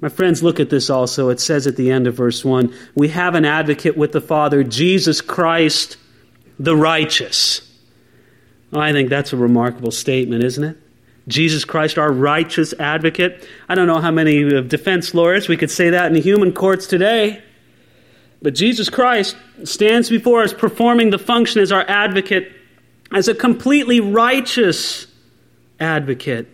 My 0.00 0.08
friends, 0.08 0.42
look 0.42 0.60
at 0.60 0.70
this 0.70 0.90
also. 0.90 1.28
It 1.30 1.40
says 1.40 1.66
at 1.66 1.76
the 1.76 1.90
end 1.90 2.06
of 2.06 2.14
verse 2.14 2.44
1 2.44 2.74
We 2.94 3.08
have 3.08 3.34
an 3.34 3.44
advocate 3.44 3.96
with 3.96 4.12
the 4.12 4.20
Father, 4.20 4.62
Jesus 4.62 5.20
Christ 5.20 5.96
the 6.58 6.76
righteous. 6.76 7.60
I 8.72 8.92
think 8.92 9.08
that's 9.08 9.32
a 9.32 9.36
remarkable 9.36 9.90
statement, 9.90 10.42
isn't 10.44 10.64
it? 10.64 10.76
Jesus 11.26 11.64
Christ, 11.64 11.96
our 11.96 12.12
righteous 12.12 12.74
advocate. 12.74 13.48
I 13.68 13.74
don't 13.74 13.86
know 13.86 14.00
how 14.00 14.10
many 14.10 14.62
defense 14.62 15.14
lawyers 15.14 15.48
we 15.48 15.56
could 15.56 15.70
say 15.70 15.90
that 15.90 16.14
in 16.14 16.22
human 16.22 16.52
courts 16.52 16.86
today. 16.86 17.42
But 18.42 18.54
Jesus 18.54 18.90
Christ 18.90 19.36
stands 19.62 20.10
before 20.10 20.42
us 20.42 20.52
performing 20.52 21.10
the 21.10 21.18
function 21.18 21.62
as 21.62 21.72
our 21.72 21.88
advocate, 21.88 22.52
as 23.10 23.28
a 23.28 23.34
completely 23.34 24.00
righteous 24.00 25.06
advocate. 25.80 26.48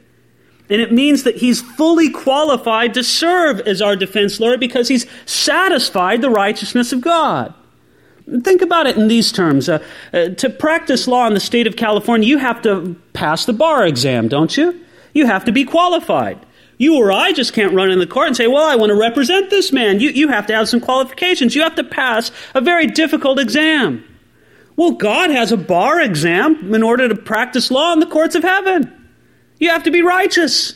And 0.71 0.81
it 0.81 0.93
means 0.93 1.25
that 1.25 1.37
he's 1.37 1.61
fully 1.61 2.11
qualified 2.11 2.95
to 2.95 3.03
serve 3.03 3.61
as 3.61 3.83
our 3.83 3.97
defense 3.97 4.39
lawyer 4.39 4.57
because 4.57 4.87
he's 4.87 5.05
satisfied 5.27 6.23
the 6.23 6.31
righteousness 6.31 6.93
of 6.93 7.01
God. 7.01 7.53
Think 8.43 8.63
about 8.63 8.87
it 8.87 8.97
in 8.97 9.09
these 9.09 9.33
terms. 9.33 9.69
Uh, 9.69 9.85
uh, 10.13 10.29
to 10.29 10.49
practice 10.49 11.09
law 11.09 11.27
in 11.27 11.35
the 11.35 11.41
state 11.41 11.67
of 11.67 11.75
California, 11.75 12.29
you 12.29 12.39
have 12.39 12.63
to 12.63 12.95
pass 13.13 13.45
the 13.45 13.53
bar 13.53 13.85
exam, 13.85 14.29
don't 14.29 14.57
you? 14.57 14.81
You 15.13 15.27
have 15.27 15.45
to 15.47 15.53
be 15.53 15.65
qualified. 15.65 16.39
You 16.79 16.97
or 16.97 17.11
I 17.11 17.33
just 17.33 17.53
can't 17.53 17.75
run 17.75 17.91
in 17.91 17.99
the 17.99 18.07
court 18.07 18.29
and 18.29 18.37
say, 18.37 18.47
Well, 18.47 18.65
I 18.65 18.77
want 18.77 18.91
to 18.91 18.97
represent 18.97 19.51
this 19.51 19.73
man. 19.73 19.99
You, 20.01 20.11
you 20.11 20.29
have 20.29 20.47
to 20.47 20.55
have 20.55 20.69
some 20.69 20.81
qualifications. 20.81 21.55
You 21.55 21.63
have 21.63 21.75
to 21.75 21.85
pass 21.85 22.31
a 22.55 22.61
very 22.61 22.87
difficult 22.87 23.39
exam. 23.41 24.05
Well, 24.77 24.93
God 24.93 25.31
has 25.31 25.51
a 25.51 25.59
bar 25.59 26.01
exam 26.01 26.73
in 26.73 26.83
order 26.83 27.09
to 27.09 27.17
practice 27.17 27.71
law 27.71 27.93
in 27.93 28.01
the 28.01 28.07
courts 28.07 28.35
of 28.35 28.45
heaven. 28.45 29.00
You 29.61 29.69
have 29.69 29.85
to 29.85 29.93
be 29.93 30.03
righteous. 30.03 30.75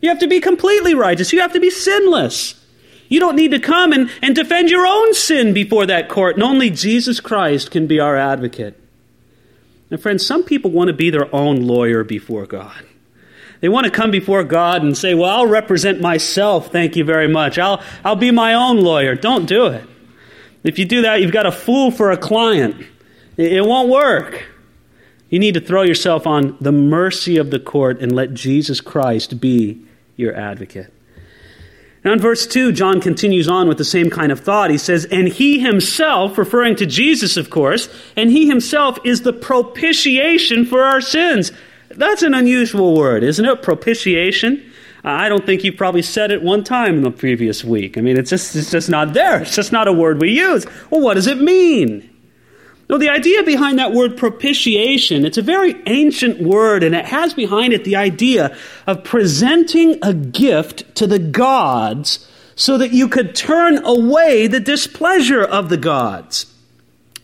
You 0.00 0.08
have 0.08 0.20
to 0.20 0.28
be 0.28 0.40
completely 0.40 0.94
righteous. 0.94 1.32
You 1.32 1.40
have 1.40 1.52
to 1.52 1.60
be 1.60 1.68
sinless. 1.68 2.54
You 3.08 3.20
don't 3.20 3.36
need 3.36 3.50
to 3.50 3.58
come 3.58 3.92
and, 3.92 4.10
and 4.22 4.34
defend 4.34 4.70
your 4.70 4.86
own 4.86 5.12
sin 5.12 5.52
before 5.52 5.84
that 5.84 6.08
court, 6.08 6.36
and 6.36 6.42
only 6.42 6.70
Jesus 6.70 7.20
Christ 7.20 7.70
can 7.70 7.86
be 7.86 8.00
our 8.00 8.16
advocate. 8.16 8.80
And, 9.90 10.00
friends, 10.00 10.24
some 10.24 10.44
people 10.44 10.70
want 10.70 10.88
to 10.88 10.94
be 10.94 11.10
their 11.10 11.32
own 11.34 11.66
lawyer 11.66 12.04
before 12.04 12.46
God. 12.46 12.86
They 13.60 13.68
want 13.68 13.84
to 13.84 13.92
come 13.92 14.10
before 14.10 14.42
God 14.42 14.82
and 14.82 14.96
say, 14.96 15.14
Well, 15.14 15.28
I'll 15.28 15.46
represent 15.46 16.00
myself, 16.00 16.72
thank 16.72 16.96
you 16.96 17.04
very 17.04 17.28
much. 17.28 17.58
I'll, 17.58 17.82
I'll 18.04 18.16
be 18.16 18.30
my 18.30 18.54
own 18.54 18.78
lawyer. 18.80 19.14
Don't 19.14 19.46
do 19.46 19.66
it. 19.66 19.84
If 20.64 20.78
you 20.78 20.84
do 20.84 21.02
that, 21.02 21.20
you've 21.20 21.32
got 21.32 21.46
a 21.46 21.52
fool 21.52 21.90
for 21.90 22.12
a 22.12 22.16
client. 22.16 22.86
It, 23.36 23.52
it 23.52 23.64
won't 23.66 23.90
work. 23.90 24.46
You 25.32 25.38
need 25.38 25.54
to 25.54 25.62
throw 25.62 25.80
yourself 25.80 26.26
on 26.26 26.58
the 26.60 26.72
mercy 26.72 27.38
of 27.38 27.50
the 27.50 27.58
court 27.58 28.02
and 28.02 28.14
let 28.14 28.34
Jesus 28.34 28.82
Christ 28.82 29.40
be 29.40 29.82
your 30.14 30.36
advocate. 30.36 30.92
Now, 32.04 32.12
in 32.12 32.18
verse 32.18 32.46
2, 32.46 32.72
John 32.72 33.00
continues 33.00 33.48
on 33.48 33.66
with 33.66 33.78
the 33.78 33.84
same 33.84 34.10
kind 34.10 34.30
of 34.30 34.40
thought. 34.40 34.68
He 34.68 34.76
says, 34.76 35.06
And 35.06 35.28
he 35.28 35.58
himself, 35.58 36.36
referring 36.36 36.76
to 36.76 36.86
Jesus, 36.86 37.38
of 37.38 37.48
course, 37.48 37.88
and 38.14 38.30
he 38.30 38.46
himself 38.46 38.98
is 39.04 39.22
the 39.22 39.32
propitiation 39.32 40.66
for 40.66 40.84
our 40.84 41.00
sins. 41.00 41.50
That's 41.88 42.22
an 42.22 42.34
unusual 42.34 42.94
word, 42.94 43.22
isn't 43.22 43.46
it? 43.46 43.62
Propitiation. 43.62 44.70
I 45.02 45.30
don't 45.30 45.46
think 45.46 45.64
you 45.64 45.72
probably 45.72 46.02
said 46.02 46.30
it 46.30 46.42
one 46.42 46.62
time 46.62 46.96
in 46.96 47.02
the 47.04 47.10
previous 47.10 47.64
week. 47.64 47.96
I 47.96 48.02
mean, 48.02 48.18
it's 48.18 48.28
just, 48.28 48.54
it's 48.54 48.70
just 48.70 48.90
not 48.90 49.14
there. 49.14 49.40
It's 49.40 49.56
just 49.56 49.72
not 49.72 49.88
a 49.88 49.94
word 49.94 50.20
we 50.20 50.32
use. 50.32 50.66
Well, 50.90 51.00
what 51.00 51.14
does 51.14 51.26
it 51.26 51.40
mean? 51.40 52.10
No, 52.92 52.98
the 52.98 53.08
idea 53.08 53.42
behind 53.42 53.78
that 53.78 53.94
word 53.94 54.18
propitiation, 54.18 55.24
it's 55.24 55.38
a 55.38 55.42
very 55.42 55.74
ancient 55.86 56.42
word, 56.42 56.82
and 56.82 56.94
it 56.94 57.06
has 57.06 57.32
behind 57.32 57.72
it 57.72 57.84
the 57.84 57.96
idea 57.96 58.54
of 58.86 59.02
presenting 59.02 59.98
a 60.02 60.12
gift 60.12 60.94
to 60.96 61.06
the 61.06 61.18
gods 61.18 62.28
so 62.54 62.76
that 62.76 62.92
you 62.92 63.08
could 63.08 63.34
turn 63.34 63.82
away 63.82 64.46
the 64.46 64.60
displeasure 64.60 65.42
of 65.42 65.70
the 65.70 65.78
gods. 65.78 66.52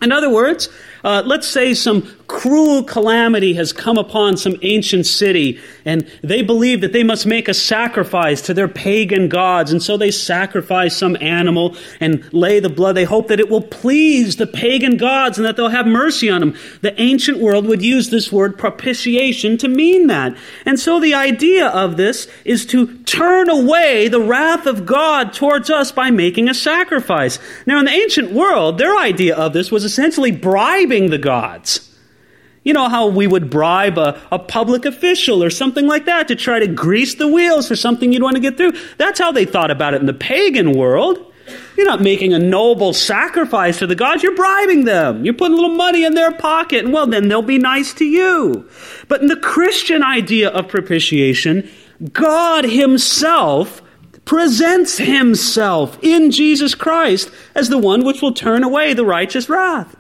In 0.01 0.11
other 0.11 0.31
words, 0.31 0.71
uh, 1.09 1.23
let's 1.25 1.49
say 1.49 1.73
some 1.73 2.03
cruel 2.27 2.85
calamity 2.85 3.55
has 3.55 3.73
come 3.73 3.97
upon 3.97 4.37
some 4.37 4.55
ancient 4.61 5.07
city, 5.07 5.59
and 5.87 6.07
they 6.23 6.43
believe 6.43 6.83
that 6.83 6.93
they 6.93 7.03
must 7.03 7.25
make 7.25 7.49
a 7.49 7.55
sacrifice 7.55 8.43
to 8.43 8.53
their 8.53 8.69
pagan 8.69 9.31
gods, 9.31 9.73
and 9.73 9.83
so 9.83 9.97
they 9.97 10.11
sacrifice 10.11 10.95
some 10.95 11.17
animal 11.23 11.75
and 11.99 12.31
lay 12.35 12.61
the 12.61 12.69
blood. 12.69 12.95
They 12.95 13.05
hope 13.05 13.29
that 13.29 13.41
it 13.41 13.49
will 13.49 13.63
please 13.63 14.37
the 14.37 14.47
pagan 14.47 14.99
gods 14.99 15.39
and 15.39 15.47
that 15.47 15.57
they'll 15.57 15.71
have 15.71 15.87
mercy 15.87 16.29
on 16.29 16.41
them. 16.41 16.55
The 16.83 17.01
ancient 17.01 17.39
world 17.39 17.67
would 17.67 17.81
use 17.81 18.11
this 18.11 18.31
word 18.31 18.59
propitiation 18.59 19.57
to 19.59 19.69
mean 19.69 20.09
that. 20.09 20.37
And 20.67 20.79
so 20.79 21.01
the 21.01 21.15
idea 21.15 21.69
of 21.69 21.97
this 21.97 22.29
is 22.45 22.67
to 22.67 22.99
turn 23.05 23.49
away 23.49 24.09
the 24.09 24.21
wrath 24.21 24.67
of 24.67 24.85
God 24.85 25.33
towards 25.33 25.71
us 25.71 25.91
by 25.91 26.11
making 26.11 26.51
a 26.51 26.55
sacrifice. 26.55 27.39
Now, 27.65 27.79
in 27.79 27.87
the 27.87 27.91
ancient 27.91 28.33
world, 28.33 28.77
their 28.77 28.99
idea 28.99 29.35
of 29.35 29.55
this 29.55 29.73
was 29.73 29.85
essentially 29.85 30.33
bribing 30.33 30.98
the 31.07 31.19
gods. 31.19 31.85
You 32.65 32.75
know 32.75 32.89
how 32.89 33.07
we 33.07 33.27
would 33.27 33.49
bribe 33.49 33.97
a, 33.97 34.21
a 34.31 34.39
public 34.39 34.85
official 34.85 35.43
or 35.43 35.49
something 35.49 35.87
like 35.87 36.05
that 36.05 36.29
to 36.29 36.37
try 36.37 36.59
to 36.59 36.67
grease 36.67 37.15
the 37.15 37.29
wheels 37.29 37.69
for 37.69 37.77
something 37.77 38.13
you'd 38.13 38.23
want 38.23 38.37
to 38.37 38.43
get 38.43 38.59
through. 38.59 38.73
That's 38.99 39.19
how 39.19 39.33
they 39.33 39.47
thought 39.47 39.71
about 39.71 39.95
it 39.95 40.01
in 40.01 40.07
the 40.07 40.13
pagan 40.13 40.73
world. 40.77 41.25
You're 41.77 41.87
not 41.87 42.03
making 42.03 42.35
a 42.35 42.39
noble 42.39 42.93
sacrifice 42.93 43.79
to 43.79 43.87
the 43.87 43.95
gods, 43.95 44.23
you're 44.23 44.35
bribing 44.35 44.85
them. 44.85 45.25
You're 45.25 45.35
putting 45.35 45.55
a 45.55 45.61
little 45.61 45.77
money 45.77 46.05
in 46.05 46.15
their 46.15 46.33
pocket, 46.33 46.85
and 46.85 46.93
well, 46.93 47.07
then 47.07 47.29
they'll 47.29 47.41
be 47.41 47.59
nice 47.59 47.95
to 47.95 48.05
you. 48.05 48.69
But 49.07 49.23
in 49.23 49.29
the 49.29 49.37
Christian 49.37 50.03
idea 50.03 50.51
of 50.51 50.69
propitiation, 50.69 51.71
God 52.13 52.65
Himself 52.65 53.81
presents 54.25 54.99
Himself 54.99 55.99
in 56.03 56.31
Jesus 56.31 56.75
Christ 56.75 57.31
as 57.55 57.71
the 57.71 57.79
one 57.79 58.05
which 58.05 58.21
will 58.21 58.35
turn 58.35 58.63
away 58.63 58.93
the 58.93 59.07
righteous 59.07 59.49
wrath. 59.49 59.97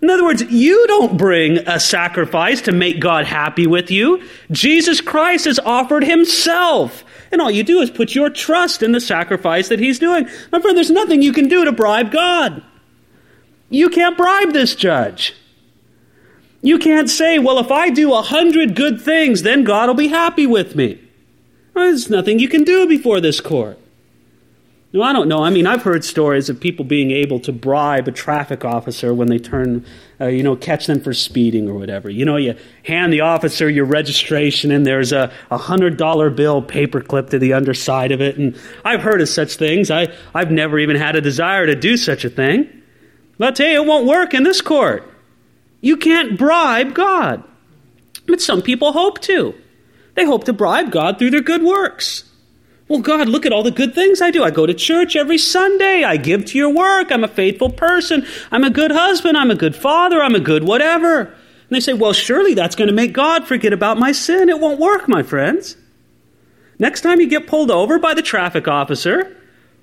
In 0.00 0.10
other 0.10 0.24
words, 0.24 0.42
you 0.42 0.86
don't 0.86 1.16
bring 1.16 1.58
a 1.58 1.80
sacrifice 1.80 2.60
to 2.62 2.72
make 2.72 3.00
God 3.00 3.24
happy 3.24 3.66
with 3.66 3.90
you. 3.90 4.22
Jesus 4.50 5.00
Christ 5.00 5.44
has 5.46 5.58
offered 5.58 6.04
himself. 6.04 7.04
And 7.32 7.40
all 7.40 7.50
you 7.50 7.64
do 7.64 7.80
is 7.80 7.90
put 7.90 8.14
your 8.14 8.30
trust 8.30 8.82
in 8.82 8.92
the 8.92 9.00
sacrifice 9.00 9.68
that 9.68 9.80
he's 9.80 9.98
doing. 9.98 10.28
My 10.52 10.60
friend, 10.60 10.76
there's 10.76 10.90
nothing 10.90 11.20
you 11.20 11.32
can 11.32 11.48
do 11.48 11.64
to 11.64 11.72
bribe 11.72 12.12
God. 12.12 12.62
You 13.70 13.90
can't 13.90 14.16
bribe 14.16 14.52
this 14.52 14.74
judge. 14.74 15.34
You 16.62 16.78
can't 16.78 17.10
say, 17.10 17.38
well, 17.38 17.58
if 17.58 17.70
I 17.70 17.90
do 17.90 18.14
a 18.14 18.22
hundred 18.22 18.74
good 18.74 19.00
things, 19.00 19.42
then 19.42 19.64
God 19.64 19.88
will 19.88 19.94
be 19.94 20.08
happy 20.08 20.46
with 20.46 20.74
me. 20.74 21.00
Well, 21.74 21.86
there's 21.86 22.08
nothing 22.10 22.38
you 22.38 22.48
can 22.48 22.64
do 22.64 22.88
before 22.88 23.20
this 23.20 23.40
court. 23.40 23.78
No, 24.90 25.02
I 25.02 25.12
don't 25.12 25.28
know. 25.28 25.44
I 25.44 25.50
mean, 25.50 25.66
I've 25.66 25.82
heard 25.82 26.02
stories 26.02 26.48
of 26.48 26.58
people 26.58 26.82
being 26.82 27.10
able 27.10 27.40
to 27.40 27.52
bribe 27.52 28.08
a 28.08 28.12
traffic 28.12 28.64
officer 28.64 29.12
when 29.12 29.28
they 29.28 29.38
turn, 29.38 29.84
uh, 30.18 30.28
you 30.28 30.42
know, 30.42 30.56
catch 30.56 30.86
them 30.86 31.00
for 31.00 31.12
speeding 31.12 31.68
or 31.68 31.74
whatever. 31.74 32.08
You 32.08 32.24
know, 32.24 32.36
you 32.36 32.56
hand 32.84 33.12
the 33.12 33.20
officer 33.20 33.68
your 33.68 33.84
registration 33.84 34.70
and 34.70 34.86
there's 34.86 35.12
a 35.12 35.30
a 35.50 35.58
$100 35.58 36.34
bill 36.34 36.62
paperclip 36.62 37.28
to 37.30 37.38
the 37.38 37.52
underside 37.52 38.12
of 38.12 38.22
it. 38.22 38.38
And 38.38 38.58
I've 38.82 39.02
heard 39.02 39.20
of 39.20 39.28
such 39.28 39.56
things. 39.56 39.90
I, 39.90 40.08
I've 40.34 40.50
never 40.50 40.78
even 40.78 40.96
had 40.96 41.16
a 41.16 41.20
desire 41.20 41.66
to 41.66 41.74
do 41.74 41.98
such 41.98 42.24
a 42.24 42.30
thing. 42.30 42.66
But 43.36 43.46
I'll 43.46 43.52
tell 43.52 43.68
you, 43.68 43.82
it 43.82 43.86
won't 43.86 44.06
work 44.06 44.32
in 44.32 44.42
this 44.42 44.62
court. 44.62 45.04
You 45.82 45.98
can't 45.98 46.38
bribe 46.38 46.94
God. 46.94 47.44
But 48.26 48.40
some 48.40 48.62
people 48.62 48.92
hope 48.92 49.20
to. 49.22 49.54
They 50.14 50.24
hope 50.24 50.44
to 50.44 50.54
bribe 50.54 50.90
God 50.90 51.18
through 51.18 51.30
their 51.30 51.42
good 51.42 51.62
works. 51.62 52.24
Well, 52.88 53.00
God, 53.00 53.28
look 53.28 53.44
at 53.44 53.52
all 53.52 53.62
the 53.62 53.70
good 53.70 53.94
things 53.94 54.22
I 54.22 54.30
do. 54.30 54.42
I 54.42 54.50
go 54.50 54.64
to 54.64 54.72
church 54.72 55.14
every 55.14 55.36
Sunday. 55.36 56.04
I 56.04 56.16
give 56.16 56.46
to 56.46 56.58
your 56.58 56.70
work. 56.70 57.12
I'm 57.12 57.22
a 57.22 57.28
faithful 57.28 57.70
person. 57.70 58.26
I'm 58.50 58.64
a 58.64 58.70
good 58.70 58.90
husband. 58.90 59.36
I'm 59.36 59.50
a 59.50 59.54
good 59.54 59.76
father. 59.76 60.22
I'm 60.22 60.34
a 60.34 60.40
good 60.40 60.64
whatever. 60.64 61.20
And 61.20 61.76
they 61.76 61.80
say, 61.80 61.92
well, 61.92 62.14
surely 62.14 62.54
that's 62.54 62.74
going 62.74 62.88
to 62.88 62.94
make 62.94 63.12
God 63.12 63.46
forget 63.46 63.74
about 63.74 63.98
my 63.98 64.12
sin. 64.12 64.48
It 64.48 64.58
won't 64.58 64.80
work, 64.80 65.06
my 65.06 65.22
friends. 65.22 65.76
Next 66.78 67.02
time 67.02 67.20
you 67.20 67.28
get 67.28 67.46
pulled 67.46 67.70
over 67.70 67.98
by 67.98 68.14
the 68.14 68.22
traffic 68.22 68.66
officer, 68.66 69.36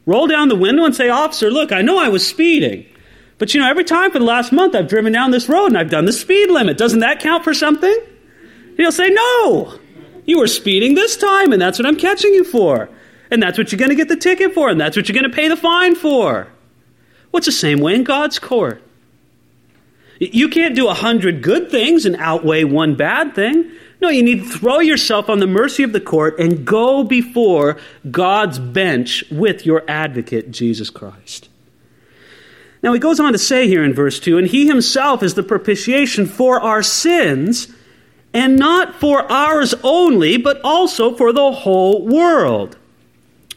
roll 0.07 0.25
down 0.25 0.47
the 0.47 0.55
window 0.55 0.83
and 0.83 0.95
say, 0.95 1.09
Officer, 1.09 1.51
look, 1.51 1.71
I 1.71 1.83
know 1.83 1.99
I 1.99 2.07
was 2.07 2.25
speeding. 2.25 2.87
But 3.37 3.53
you 3.53 3.59
know, 3.59 3.69
every 3.69 3.83
time 3.83 4.11
for 4.11 4.19
the 4.19 4.25
last 4.25 4.51
month 4.51 4.73
I've 4.73 4.87
driven 4.87 5.13
down 5.13 5.29
this 5.29 5.47
road 5.47 5.67
and 5.67 5.77
I've 5.77 5.89
done 5.91 6.05
the 6.05 6.13
speed 6.13 6.49
limit. 6.49 6.77
Doesn't 6.77 7.01
that 7.01 7.19
count 7.19 7.43
for 7.43 7.53
something? 7.53 7.95
He'll 8.77 8.91
say, 8.91 9.09
No, 9.09 9.77
you 10.25 10.39
were 10.39 10.47
speeding 10.47 10.95
this 10.95 11.17
time, 11.17 11.53
and 11.53 11.61
that's 11.61 11.79
what 11.79 11.85
I'm 11.85 11.95
catching 11.95 12.33
you 12.33 12.43
for. 12.43 12.89
And 13.31 13.41
that's 13.41 13.57
what 13.57 13.71
you're 13.71 13.79
going 13.79 13.89
to 13.89 13.95
get 13.95 14.07
the 14.07 14.15
ticket 14.15 14.53
for, 14.53 14.69
and 14.69 14.79
that's 14.79 14.95
what 14.95 15.07
you're 15.07 15.19
going 15.19 15.29
to 15.29 15.35
pay 15.35 15.47
the 15.47 15.57
fine 15.57 15.95
for. 15.95 16.47
What's 17.31 17.47
the 17.47 17.51
same 17.51 17.79
way 17.79 17.95
in 17.95 18.03
God's 18.03 18.39
court? 18.39 18.81
You 20.19 20.47
can't 20.47 20.75
do 20.75 20.87
a 20.87 20.93
hundred 20.93 21.41
good 21.41 21.69
things 21.69 22.05
and 22.05 22.15
outweigh 22.17 22.63
one 22.63 22.95
bad 22.95 23.35
thing. 23.35 23.71
No, 24.01 24.09
you 24.09 24.23
need 24.23 24.43
to 24.43 24.49
throw 24.49 24.79
yourself 24.79 25.29
on 25.29 25.39
the 25.39 25.47
mercy 25.47 25.83
of 25.83 25.91
the 25.91 26.01
court 26.01 26.39
and 26.39 26.65
go 26.65 27.03
before 27.03 27.77
God's 28.09 28.59
bench 28.59 29.23
with 29.31 29.65
your 29.65 29.83
advocate, 29.87 30.51
Jesus 30.51 30.89
Christ. 30.89 31.49
Now, 32.83 32.93
he 32.93 32.99
goes 32.99 33.19
on 33.19 33.31
to 33.31 33.39
say 33.39 33.67
here 33.67 33.83
in 33.83 33.93
verse 33.93 34.19
2 34.19 34.37
and 34.37 34.47
he 34.47 34.67
himself 34.67 35.23
is 35.23 35.33
the 35.33 35.43
propitiation 35.43 36.25
for 36.25 36.61
our 36.61 36.83
sins, 36.83 37.73
and 38.35 38.57
not 38.59 38.93
for 38.93 39.31
ours 39.31 39.73
only, 39.81 40.35
but 40.35 40.59
also 40.61 41.15
for 41.15 41.31
the 41.31 41.51
whole 41.53 42.05
world. 42.05 42.77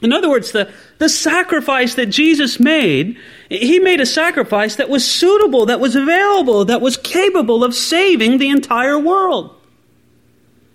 In 0.00 0.12
other 0.12 0.30
words, 0.30 0.52
the, 0.52 0.72
the 0.98 1.08
sacrifice 1.08 1.96
that 1.96 2.06
Jesus 2.06 2.60
made, 2.60 3.18
he 3.48 3.80
made 3.80 4.00
a 4.00 4.06
sacrifice 4.06 4.76
that 4.76 4.88
was 4.88 5.04
suitable, 5.04 5.66
that 5.66 5.80
was 5.80 5.96
available, 5.96 6.64
that 6.66 6.80
was 6.80 6.96
capable 6.96 7.64
of 7.64 7.74
saving 7.74 8.38
the 8.38 8.50
entire 8.50 8.96
world. 8.96 9.52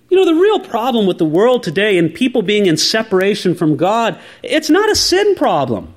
You 0.10 0.18
know, 0.18 0.26
the 0.26 0.40
real 0.40 0.60
problem 0.60 1.08
with 1.08 1.18
the 1.18 1.26
world 1.26 1.64
today 1.64 1.98
and 1.98 2.14
people 2.14 2.42
being 2.42 2.66
in 2.66 2.76
separation 2.76 3.56
from 3.56 3.78
God, 3.78 4.20
it's 4.44 4.70
not 4.70 4.92
a 4.92 4.96
sin 4.96 5.34
problem. 5.36 5.96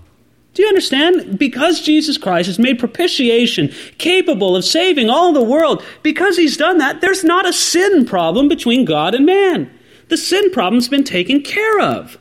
Do 0.56 0.62
you 0.62 0.68
understand? 0.68 1.38
Because 1.38 1.82
Jesus 1.82 2.16
Christ 2.16 2.46
has 2.46 2.58
made 2.58 2.78
propitiation 2.78 3.70
capable 3.98 4.56
of 4.56 4.64
saving 4.64 5.10
all 5.10 5.34
the 5.34 5.42
world, 5.42 5.84
because 6.02 6.38
he's 6.38 6.56
done 6.56 6.78
that, 6.78 7.02
there's 7.02 7.22
not 7.22 7.46
a 7.46 7.52
sin 7.52 8.06
problem 8.06 8.48
between 8.48 8.86
God 8.86 9.14
and 9.14 9.26
man. 9.26 9.70
The 10.08 10.16
sin 10.16 10.50
problem's 10.50 10.88
been 10.88 11.04
taken 11.04 11.42
care 11.42 11.78
of. 11.78 12.16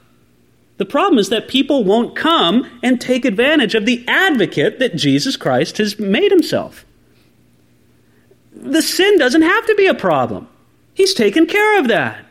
The 0.75 0.86
problem 0.86 1.18
is 1.18 1.30
that 1.30 1.48
people 1.48 1.86
won't 1.86 2.18
come 2.18 2.70
and 2.84 3.00
take 3.00 3.24
advantage 3.24 3.74
of 3.74 3.86
the 3.86 4.04
advocate 4.06 4.80
that 4.80 4.98
Jesus 4.98 5.38
Christ 5.38 5.77
has 5.77 5.98
made 5.98 6.34
himself. 6.34 6.86
The 8.54 8.82
sin 8.82 9.18
doesn't 9.18 9.44
have 9.44 9.65
to 9.65 9.75
be 9.75 9.88
a 9.88 9.94
problem. 9.94 10.50
He's 10.94 11.13
taken 11.13 11.46
care 11.46 11.80
of 11.80 11.88
that. 11.88 12.25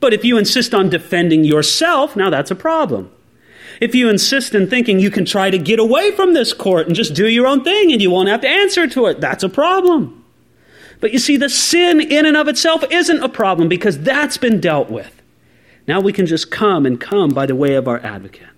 But 0.00 0.12
if 0.12 0.24
you 0.24 0.38
insist 0.38 0.74
on 0.74 0.88
defending 0.88 1.44
yourself, 1.44 2.16
now 2.16 2.30
that's 2.30 2.50
a 2.50 2.56
problem. 2.56 3.12
If 3.80 3.94
you 3.94 4.10
insist 4.10 4.54
in 4.54 4.68
thinking 4.68 5.00
you 5.00 5.10
can 5.10 5.24
try 5.24 5.50
to 5.50 5.58
get 5.58 5.78
away 5.78 6.12
from 6.12 6.34
this 6.34 6.52
court 6.52 6.86
and 6.86 6.94
just 6.94 7.14
do 7.14 7.26
your 7.26 7.46
own 7.46 7.64
thing 7.64 7.90
and 7.90 8.00
you 8.00 8.10
won't 8.10 8.28
have 8.28 8.42
to 8.42 8.48
answer 8.48 8.86
to 8.86 9.06
it, 9.06 9.20
that's 9.20 9.42
a 9.42 9.48
problem. 9.48 10.22
But 11.00 11.14
you 11.14 11.18
see, 11.18 11.38
the 11.38 11.48
sin 11.48 11.98
in 12.00 12.26
and 12.26 12.36
of 12.36 12.46
itself 12.46 12.84
isn't 12.90 13.22
a 13.22 13.28
problem 13.28 13.68
because 13.68 13.98
that's 14.00 14.36
been 14.36 14.60
dealt 14.60 14.90
with. 14.90 15.22
Now 15.88 16.00
we 16.00 16.12
can 16.12 16.26
just 16.26 16.50
come 16.50 16.84
and 16.84 17.00
come 17.00 17.30
by 17.30 17.46
the 17.46 17.56
way 17.56 17.74
of 17.74 17.88
our 17.88 17.98
advocate. 18.00 18.48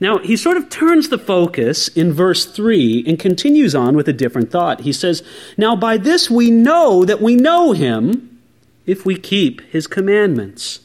Now, 0.00 0.18
he 0.18 0.36
sort 0.36 0.56
of 0.56 0.68
turns 0.68 1.08
the 1.08 1.18
focus 1.18 1.88
in 1.88 2.12
verse 2.12 2.44
3 2.44 3.04
and 3.06 3.18
continues 3.18 3.74
on 3.74 3.96
with 3.96 4.08
a 4.08 4.12
different 4.12 4.50
thought. 4.50 4.80
He 4.80 4.92
says, 4.92 5.22
Now 5.56 5.76
by 5.76 5.96
this 5.96 6.28
we 6.28 6.50
know 6.50 7.04
that 7.06 7.22
we 7.22 7.36
know 7.36 7.72
him 7.72 8.38
if 8.84 9.06
we 9.06 9.16
keep 9.16 9.62
his 9.62 9.86
commandments. 9.86 10.80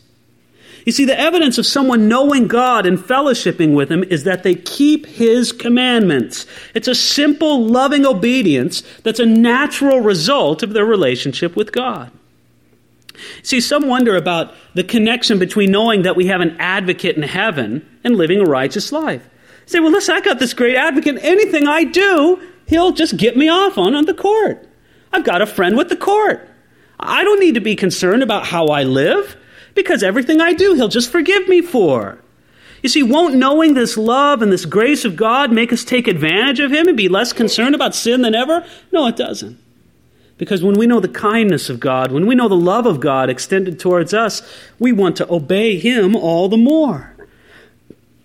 You 0.89 0.93
see, 0.93 1.05
the 1.05 1.19
evidence 1.19 1.59
of 1.59 1.67
someone 1.67 2.07
knowing 2.07 2.47
God 2.47 2.87
and 2.87 2.97
fellowshipping 2.97 3.75
with 3.75 3.91
Him 3.91 4.03
is 4.05 4.23
that 4.23 4.41
they 4.41 4.55
keep 4.55 5.05
His 5.05 5.51
commandments. 5.51 6.47
It's 6.73 6.87
a 6.87 6.95
simple, 6.95 7.63
loving 7.63 8.07
obedience 8.07 8.81
that's 9.03 9.19
a 9.19 9.25
natural 9.27 9.99
result 9.99 10.63
of 10.63 10.73
their 10.73 10.85
relationship 10.85 11.55
with 11.55 11.71
God. 11.71 12.11
See, 13.43 13.61
some 13.61 13.87
wonder 13.87 14.15
about 14.15 14.55
the 14.73 14.83
connection 14.83 15.37
between 15.37 15.69
knowing 15.69 16.01
that 16.01 16.15
we 16.15 16.25
have 16.25 16.41
an 16.41 16.57
advocate 16.57 17.15
in 17.15 17.21
heaven 17.21 17.87
and 18.03 18.15
living 18.15 18.41
a 18.41 18.45
righteous 18.45 18.91
life. 18.91 19.29
say, 19.67 19.79
well, 19.79 19.91
listen, 19.91 20.15
I 20.15 20.21
got 20.21 20.39
this 20.39 20.55
great 20.55 20.75
advocate. 20.75 21.19
Anything 21.21 21.67
I 21.67 21.83
do, 21.83 22.41
he'll 22.65 22.93
just 22.93 23.15
get 23.15 23.37
me 23.37 23.47
off 23.47 23.77
on, 23.77 23.93
on 23.93 24.05
the 24.05 24.15
court. 24.15 24.67
I've 25.13 25.23
got 25.23 25.43
a 25.43 25.45
friend 25.45 25.77
with 25.77 25.89
the 25.89 25.95
court. 25.95 26.49
I 26.99 27.23
don't 27.23 27.39
need 27.39 27.53
to 27.53 27.61
be 27.61 27.75
concerned 27.75 28.23
about 28.23 28.47
how 28.47 28.69
I 28.69 28.81
live 28.81 29.35
because 29.81 30.03
everything 30.03 30.41
I 30.41 30.53
do, 30.53 30.73
he'll 30.73 30.89
just 30.89 31.11
forgive 31.11 31.47
me 31.47 31.61
for. 31.61 32.19
You 32.83 32.89
see, 32.89 33.03
won't 33.03 33.35
knowing 33.35 33.73
this 33.73 33.97
love 33.97 34.41
and 34.41 34.51
this 34.51 34.65
grace 34.65 35.05
of 35.05 35.15
God 35.15 35.51
make 35.51 35.73
us 35.73 35.83
take 35.83 36.07
advantage 36.07 36.59
of 36.59 36.71
him 36.71 36.87
and 36.87 36.97
be 36.97 37.09
less 37.09 37.33
concerned 37.33 37.75
about 37.75 37.95
sin 37.95 38.21
than 38.21 38.35
ever? 38.35 38.65
No, 38.91 39.07
it 39.07 39.15
doesn't. 39.15 39.57
Because 40.37 40.63
when 40.63 40.77
we 40.77 40.87
know 40.87 40.99
the 40.99 41.09
kindness 41.09 41.69
of 41.69 41.79
God, 41.79 42.11
when 42.11 42.25
we 42.25 42.35
know 42.35 42.47
the 42.47 42.55
love 42.55 42.85
of 42.85 42.99
God 42.99 43.29
extended 43.29 43.79
towards 43.79 44.13
us, 44.13 44.41
we 44.79 44.93
want 44.93 45.17
to 45.17 45.31
obey 45.31 45.77
Him 45.77 46.15
all 46.15 46.47
the 46.47 46.57
more. 46.57 47.13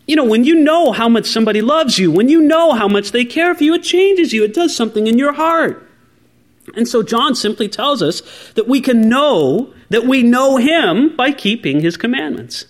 You 0.07 0.17
know, 0.17 0.25
when 0.25 0.45
you 0.45 0.55
know 0.55 0.93
how 0.93 1.09
much 1.09 1.27
somebody 1.27 1.61
loves 1.61 1.99
you, 1.99 2.13
when 2.13 2.29
you 2.29 2.41
know 2.41 2.73
how 2.73 2.87
much 2.87 3.11
they 3.11 3.25
care 3.25 3.55
for 3.55 3.65
you, 3.65 3.75
it 3.75 3.83
changes 3.83 4.33
you. 4.33 4.45
It 4.45 4.55
does 4.55 4.77
something 4.77 5.07
in 5.07 5.19
your 5.19 5.33
heart. 5.33 5.84
And 6.77 6.89
so 6.89 7.03
John 7.03 7.35
simply 7.35 7.69
tells 7.69 8.03
us 8.03 8.23
that 8.55 8.69
we 8.69 8.81
can 8.81 9.09
know 9.09 9.73
that 9.91 10.07
we 10.07 10.23
know 10.23 10.57
Him 10.57 11.15
by 11.17 11.33
keeping 11.33 11.81
His 11.81 11.97
commandments. 11.97 12.67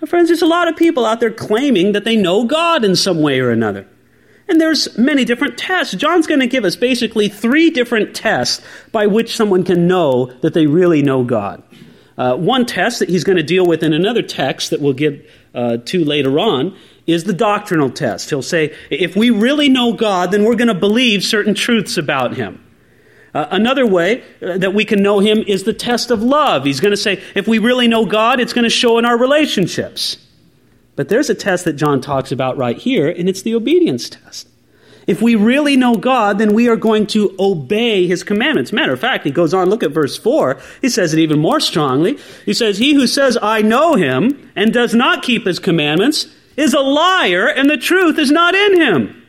Now, 0.00 0.06
friends, 0.06 0.28
there's 0.28 0.42
a 0.42 0.46
lot 0.46 0.68
of 0.68 0.76
people 0.76 1.04
out 1.04 1.20
there 1.20 1.32
claiming 1.32 1.92
that 1.92 2.04
they 2.04 2.16
know 2.16 2.44
God 2.44 2.84
in 2.84 2.96
some 2.96 3.20
way 3.20 3.40
or 3.40 3.50
another. 3.50 3.88
And 4.46 4.60
there's 4.60 4.98
many 4.98 5.24
different 5.24 5.56
tests. 5.56 5.94
John's 5.94 6.26
going 6.26 6.40
to 6.40 6.46
give 6.46 6.64
us 6.64 6.76
basically 6.76 7.28
three 7.28 7.70
different 7.70 8.14
tests 8.14 8.62
by 8.92 9.06
which 9.06 9.34
someone 9.34 9.64
can 9.64 9.86
know 9.86 10.26
that 10.42 10.52
they 10.52 10.66
really 10.66 11.02
know 11.02 11.24
God. 11.24 11.62
Uh, 12.16 12.36
one 12.36 12.66
test 12.66 12.98
that 12.98 13.08
he's 13.08 13.24
going 13.24 13.38
to 13.38 13.42
deal 13.42 13.66
with 13.66 13.82
in 13.82 13.92
another 13.92 14.22
text 14.22 14.70
that 14.70 14.80
we'll 14.80 14.92
get 14.92 15.28
uh, 15.54 15.78
to 15.78 16.04
later 16.04 16.38
on 16.38 16.76
is 17.06 17.24
the 17.24 17.32
doctrinal 17.32 17.90
test. 17.90 18.30
He'll 18.30 18.42
say, 18.42 18.74
if 18.90 19.16
we 19.16 19.30
really 19.30 19.68
know 19.68 19.92
God, 19.92 20.30
then 20.30 20.44
we're 20.44 20.54
going 20.54 20.68
to 20.68 20.74
believe 20.74 21.24
certain 21.24 21.54
truths 21.54 21.96
about 21.96 22.36
him. 22.36 22.63
Uh, 23.34 23.48
another 23.50 23.84
way 23.84 24.22
uh, 24.40 24.56
that 24.58 24.74
we 24.74 24.84
can 24.84 25.02
know 25.02 25.18
him 25.18 25.38
is 25.46 25.64
the 25.64 25.72
test 25.72 26.10
of 26.12 26.22
love. 26.22 26.64
He's 26.64 26.80
going 26.80 26.92
to 26.92 26.96
say, 26.96 27.20
if 27.34 27.48
we 27.48 27.58
really 27.58 27.88
know 27.88 28.06
God, 28.06 28.38
it's 28.38 28.52
going 28.52 28.62
to 28.64 28.70
show 28.70 28.96
in 28.98 29.04
our 29.04 29.18
relationships. 29.18 30.18
But 30.94 31.08
there's 31.08 31.28
a 31.28 31.34
test 31.34 31.64
that 31.64 31.72
John 31.72 32.00
talks 32.00 32.30
about 32.30 32.56
right 32.56 32.78
here, 32.78 33.08
and 33.08 33.28
it's 33.28 33.42
the 33.42 33.54
obedience 33.54 34.08
test. 34.08 34.48
If 35.06 35.20
we 35.20 35.34
really 35.34 35.76
know 35.76 35.96
God, 35.96 36.38
then 36.38 36.54
we 36.54 36.68
are 36.68 36.76
going 36.76 37.06
to 37.08 37.34
obey 37.38 38.06
his 38.06 38.22
commandments. 38.22 38.72
Matter 38.72 38.92
of 38.92 39.00
fact, 39.00 39.24
he 39.24 39.30
goes 39.30 39.52
on, 39.52 39.68
look 39.68 39.82
at 39.82 39.90
verse 39.90 40.16
4. 40.16 40.58
He 40.80 40.88
says 40.88 41.12
it 41.12 41.18
even 41.18 41.40
more 41.40 41.60
strongly. 41.60 42.18
He 42.46 42.54
says, 42.54 42.78
He 42.78 42.94
who 42.94 43.06
says, 43.06 43.36
I 43.42 43.60
know 43.60 43.96
him, 43.96 44.50
and 44.56 44.72
does 44.72 44.94
not 44.94 45.22
keep 45.22 45.44
his 45.44 45.58
commandments, 45.58 46.28
is 46.56 46.72
a 46.72 46.80
liar, 46.80 47.48
and 47.48 47.68
the 47.68 47.76
truth 47.76 48.18
is 48.18 48.30
not 48.30 48.54
in 48.54 48.80
him. 48.80 49.23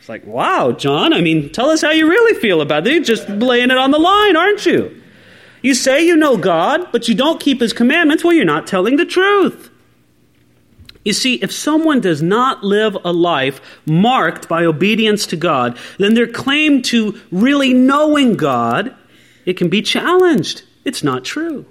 It's 0.00 0.08
like, 0.08 0.26
wow, 0.26 0.72
John, 0.72 1.12
I 1.12 1.20
mean, 1.20 1.50
tell 1.50 1.68
us 1.68 1.82
how 1.82 1.90
you 1.90 2.08
really 2.08 2.40
feel 2.40 2.62
about 2.62 2.86
it. 2.86 2.94
You're 2.94 3.04
just 3.04 3.28
laying 3.28 3.70
it 3.70 3.76
on 3.76 3.90
the 3.90 3.98
line, 3.98 4.34
aren't 4.34 4.64
you? 4.64 4.98
You 5.60 5.74
say 5.74 6.06
you 6.06 6.16
know 6.16 6.38
God, 6.38 6.90
but 6.90 7.06
you 7.06 7.14
don't 7.14 7.38
keep 7.38 7.60
his 7.60 7.74
commandments. 7.74 8.24
Well, 8.24 8.32
you're 8.32 8.46
not 8.46 8.66
telling 8.66 8.96
the 8.96 9.04
truth. 9.04 9.70
You 11.04 11.12
see, 11.12 11.34
if 11.34 11.52
someone 11.52 12.00
does 12.00 12.22
not 12.22 12.64
live 12.64 12.96
a 13.04 13.12
life 13.12 13.60
marked 13.84 14.48
by 14.48 14.64
obedience 14.64 15.26
to 15.26 15.36
God, 15.36 15.78
then 15.98 16.14
their 16.14 16.26
claim 16.26 16.80
to 16.84 17.20
really 17.30 17.74
knowing 17.74 18.38
God, 18.38 18.96
it 19.44 19.58
can 19.58 19.68
be 19.68 19.82
challenged. 19.82 20.62
It's 20.86 21.04
not 21.04 21.24
true. 21.24 21.66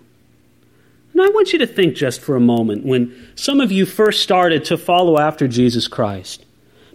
And 1.13 1.22
I 1.24 1.30
want 1.30 1.52
you 1.52 1.58
to 1.58 1.68
think 1.68 1.96
just 1.96 2.22
for 2.22 2.36
a 2.36 2.39
moment 2.39 2.86
when 2.86 3.32
some 3.34 3.60
of 3.60 3.72
you 3.72 3.88
first 3.88 4.22
started 4.22 4.65
to 4.65 4.78
follow 4.78 5.18
after 5.18 5.48
Jesus 5.48 5.88
Christ. 5.88 6.46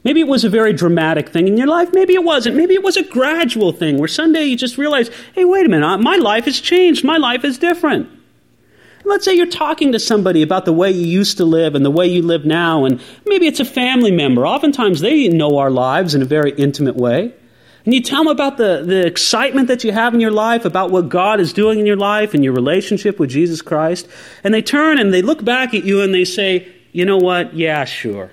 Maybe 0.05 0.21
it 0.21 0.29
was 0.29 0.45
a 0.45 0.51
very 0.51 0.75
dramatic 0.75 1.31
thing 1.31 1.49
in 1.49 1.57
your 1.57 1.67
life. 1.67 1.89
Maybe 1.93 2.15
it 2.15 2.23
wasn't. 2.23 2.57
Maybe 2.57 2.75
it 2.75 2.83
was 2.83 2.99
a 2.99 3.03
gradual 3.03 3.73
thing 3.73 3.99
where 3.99 4.09
someday 4.09 4.45
you 4.45 4.57
just 4.57 4.77
realized, 4.77 5.11
hey, 5.35 5.47
wait 5.47 5.65
a 5.65 5.69
minute, 5.69 5.99
my 5.99 6.17
life 6.17 6.45
has 6.45 6.61
changed. 6.61 7.05
My 7.05 7.17
life 7.17 7.43
is 7.43 7.57
different. 7.57 8.09
Let's 9.07 9.25
say 9.25 9.35
you're 9.35 9.47
talking 9.47 9.93
to 9.93 9.99
somebody 9.99 10.43
about 10.43 10.65
the 10.65 10.73
way 10.73 10.91
you 10.91 11.07
used 11.07 11.37
to 11.37 11.45
live 11.45 11.75
and 11.75 11.85
the 11.85 11.91
way 11.91 12.07
you 12.07 12.23
live 12.23 12.47
now, 12.47 12.87
and 12.87 13.03
maybe 13.27 13.47
it's 13.47 13.61
a 13.61 13.65
family 13.65 14.11
member. 14.11 14.47
Oftentimes 14.47 15.01
they 15.01 15.29
know 15.29 15.59
our 15.59 15.71
lives 15.71 16.15
in 16.15 16.23
a 16.23 16.27
very 16.27 16.53
intimate 16.53 16.97
way. 16.97 17.35
And 17.85 17.93
you 17.93 18.01
tell 18.01 18.25
them 18.25 18.33
about 18.33 18.57
the, 18.57 18.83
the 18.83 19.07
excitement 19.07 19.69
that 19.69 19.85
you 19.85 19.93
have 19.93 20.15
in 20.15 20.21
your 20.21 20.31
life, 20.31 20.65
about 20.65 20.91
what 20.91 21.11
God 21.11 21.39
is 21.39 21.53
doing 21.53 21.79
in 21.79 21.85
your 21.85 21.99
life 21.99 22.33
and 22.33 22.43
your 22.43 22.55
relationship 22.55 23.19
with 23.19 23.29
Jesus 23.29 23.61
Christ. 23.61 24.09
And 24.43 24.55
they 24.55 24.63
turn 24.63 24.99
and 24.99 25.13
they 25.13 25.21
look 25.21 25.45
back 25.45 25.75
at 25.75 25.85
you 25.85 26.01
and 26.01 26.15
they 26.15 26.25
say, 26.25 26.67
you 26.93 27.05
know 27.05 27.19
what? 27.19 27.53
Yeah, 27.53 27.85
sure. 27.85 28.31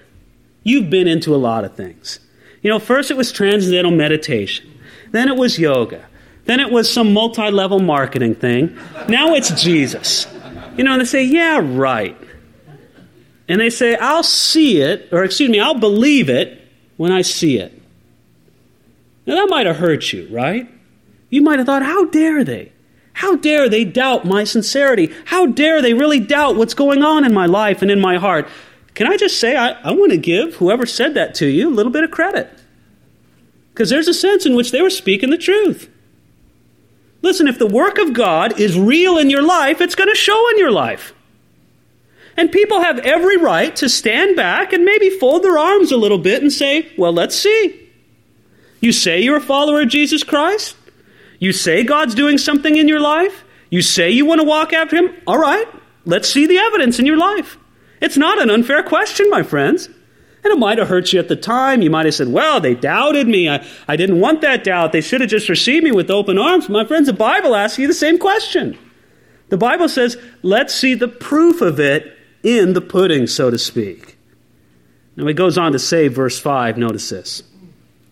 You've 0.64 0.90
been 0.90 1.08
into 1.08 1.34
a 1.34 1.38
lot 1.38 1.66
of 1.66 1.76
things. 1.76 2.20
You 2.62 2.70
know, 2.70 2.80
first 2.80 3.10
it 3.10 3.18
was 3.18 3.32
transcendental 3.32 3.92
meditation, 3.92 4.72
then 5.12 5.28
it 5.28 5.36
was 5.36 5.58
yoga, 5.58 6.06
then 6.46 6.60
it 6.60 6.72
was 6.72 6.92
some 6.92 7.14
multi 7.14 7.50
level 7.50 7.80
marketing 7.80 8.36
thing. 8.36 8.78
Now 9.08 9.34
it's 9.34 9.62
Jesus. 9.62 10.28
You 10.78 10.84
know, 10.84 10.94
and 10.94 11.02
they 11.02 11.06
say, 11.06 11.24
yeah, 11.24 11.60
right. 11.62 12.18
And 13.48 13.60
they 13.60 13.70
say, 13.70 13.96
I'll 13.98 14.24
see 14.24 14.82
it, 14.82 15.10
or 15.12 15.24
excuse 15.24 15.50
me, 15.50 15.60
I'll 15.60 15.80
believe 15.80 16.30
it 16.30 16.66
when 16.98 17.12
I 17.12 17.22
see 17.22 17.58
it. 17.58 17.82
Now, 19.26 19.36
that 19.36 19.50
might 19.50 19.68
have 19.68 19.78
hurt 19.78 20.14
you, 20.14 20.28
right? 20.32 20.70
You 21.30 21.42
might 21.42 21.60
have 21.60 21.66
thought, 21.66 21.84
how 21.84 22.06
dare 22.06 22.44
they? 22.44 22.72
How 23.14 23.36
dare 23.36 23.68
they 23.70 23.84
doubt 23.84 24.26
my 24.26 24.46
sincerity? 24.46 25.14
How 25.26 25.46
dare 25.46 25.82
they 25.82 25.94
really 25.94 26.20
doubt 26.20 26.56
what's 26.56 26.74
going 26.74 27.04
on 27.04 27.26
in 27.26 27.34
my 27.34 27.46
life 27.46 27.82
and 27.82 27.92
in 27.92 28.00
my 28.00 28.18
heart? 28.18 28.48
Can 28.94 29.08
I 29.08 29.18
just 29.18 29.40
say, 29.40 29.56
I, 29.56 29.72
I 29.82 29.92
want 29.92 30.12
to 30.12 30.18
give 30.18 30.56
whoever 30.56 30.86
said 30.86 31.14
that 31.14 31.36
to 31.36 31.48
you 31.48 31.70
a 31.70 31.74
little 31.74 31.92
bit 31.92 32.04
of 32.04 32.12
credit? 32.12 32.50
Because 33.74 33.90
there's 33.90 34.08
a 34.08 34.14
sense 34.14 34.46
in 34.46 34.56
which 34.56 34.72
they 34.72 34.82
were 34.82 34.90
speaking 34.90 35.30
the 35.30 35.38
truth. 35.38 35.90
Listen, 37.22 37.48
if 37.48 37.60
the 37.60 37.68
work 37.68 37.98
of 37.98 38.14
God 38.14 38.60
is 38.60 38.78
real 38.78 39.18
in 39.18 39.30
your 39.30 39.44
life, 39.44 39.80
it's 39.80 39.96
going 39.96 40.10
to 40.10 40.16
show 40.16 40.50
in 40.50 40.58
your 40.58 40.72
life. 40.72 41.14
And 42.36 42.52
people 42.52 42.82
have 42.82 43.00
every 43.00 43.38
right 43.38 43.76
to 43.78 43.90
stand 43.90 44.36
back 44.36 44.74
and 44.74 44.84
maybe 44.84 45.10
fold 45.10 45.44
their 45.44 45.58
arms 45.58 45.92
a 45.92 45.98
little 45.98 46.18
bit 46.18 46.42
and 46.42 46.52
say, 46.52 46.92
well, 46.98 47.14
let's 47.14 47.36
see. 47.36 47.90
You 48.80 48.92
say 48.92 49.22
you're 49.22 49.38
a 49.38 49.42
follower 49.42 49.82
of 49.82 49.90
Jesus 49.90 50.24
Christ? 50.24 50.76
You 51.40 51.54
say 51.54 51.84
God's 51.84 52.16
doing 52.16 52.38
something 52.38 52.76
in 52.76 52.88
your 52.88 53.00
life? 53.00 53.44
You 53.70 53.82
say 53.82 54.10
you 54.10 54.26
want 54.26 54.42
to 54.42 54.48
walk 54.48 54.74
after 54.74 54.96
Him? 54.96 55.16
All 55.28 55.38
right, 55.38 55.68
let's 56.06 56.30
see 56.30 56.48
the 56.48 56.58
evidence 56.58 57.00
in 57.00 57.06
your 57.06 57.18
life. 57.18 57.58
It's 58.02 58.18
not 58.18 58.42
an 58.42 58.50
unfair 58.50 58.84
question, 58.84 59.30
my 59.30 59.44
friends. 59.44 59.88
And 60.44 60.52
it 60.52 60.58
might 60.58 60.80
have 60.80 60.88
hurt 60.88 61.14
you 61.14 61.20
at 61.20 61.28
the 61.28 61.36
time. 61.36 61.84
You 61.84 61.92
might 61.92 62.06
have 62.06 62.16
said, 62.16 62.30
Well, 62.30 62.60
they 62.60 62.74
doubted 62.74 63.28
me. 63.28 63.48
I, 63.48 63.66
I 63.88 63.96
didn't 63.96 64.20
want 64.20 64.42
that 64.42 64.64
doubt. 64.64 64.92
They 64.92 65.02
should 65.02 65.22
have 65.22 65.30
just 65.30 65.50
received 65.50 65.84
me 65.84 65.92
with 65.92 66.10
open 66.10 66.40
arms. 66.40 66.68
My 66.68 66.84
friends, 66.84 67.06
the 67.06 67.14
Bible 67.14 67.56
asks 67.56 67.78
you 67.78 67.88
the 67.88 67.94
same 67.94 68.18
question. 68.18 68.78
The 69.50 69.58
Bible 69.58 69.88
says, 69.88 70.18
Let's 70.42 70.74
see 70.74 70.96
the 70.96 71.08
proof 71.08 71.62
of 71.62 71.80
it 71.80 72.18
in 72.44 72.74
the 72.74 72.82
pudding, 72.82 73.28
so 73.28 73.52
to 73.52 73.60
speak. 73.60 74.18
Now 75.16 75.28
he 75.28 75.34
goes 75.34 75.58
on 75.58 75.74
to 75.74 75.80
say, 75.80 76.08
verse 76.08 76.40
5, 76.40 76.78
notice 76.78 77.10
this. 77.10 77.44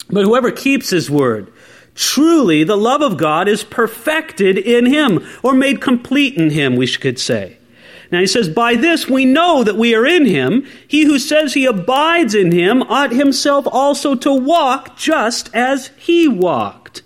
But 0.10 0.26
whoever 0.26 0.52
keeps 0.52 0.90
his 0.90 1.10
word, 1.10 1.52
truly 1.96 2.64
the 2.64 2.78
love 2.78 3.02
of 3.02 3.18
God 3.18 3.48
is 3.48 3.64
perfected 3.64 4.58
in 4.58 4.86
him, 4.86 5.26
or 5.44 5.54
made 5.54 5.82
complete 5.82 6.36
in 6.36 6.50
him, 6.50 6.76
we 6.76 6.88
could 6.88 7.20
say. 7.20 7.58
Now 8.12 8.20
he 8.20 8.28
says, 8.28 8.50
By 8.50 8.76
this 8.76 9.08
we 9.08 9.26
know 9.26 9.64
that 9.64 9.78
we 9.78 9.94
are 9.96 10.06
in 10.06 10.26
him. 10.26 10.66
He 10.88 11.04
who 11.04 11.20
says 11.20 11.54
he 11.54 11.66
abides 11.66 12.34
in 12.34 12.52
him 12.52 12.82
ought 12.84 13.12
himself 13.12 13.68
also 13.68 14.16
to 14.16 14.34
walk 14.34 14.98
just 14.98 15.54
as 15.54 15.88
he 15.98 16.28
walked. 16.28 17.04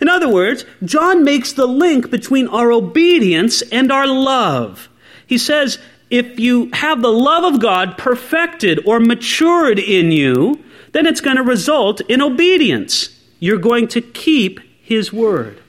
In 0.00 0.08
other 0.08 0.28
words, 0.28 0.64
John 0.84 1.22
makes 1.22 1.52
the 1.52 1.66
link 1.66 2.10
between 2.10 2.48
our 2.48 2.72
obedience 2.72 3.62
and 3.62 3.92
our 3.92 4.06
love. 4.06 4.88
He 5.26 5.38
says, 5.38 5.78
if 6.12 6.38
you 6.38 6.68
have 6.74 7.00
the 7.00 7.10
love 7.10 7.54
of 7.54 7.58
God 7.58 7.96
perfected 7.96 8.80
or 8.84 9.00
matured 9.00 9.78
in 9.78 10.12
you, 10.12 10.62
then 10.92 11.06
it's 11.06 11.22
going 11.22 11.38
to 11.38 11.42
result 11.42 12.02
in 12.02 12.20
obedience. 12.20 13.18
You're 13.38 13.56
going 13.56 13.88
to 13.88 14.02
keep 14.02 14.60
His 14.82 15.10
word. 15.10 15.61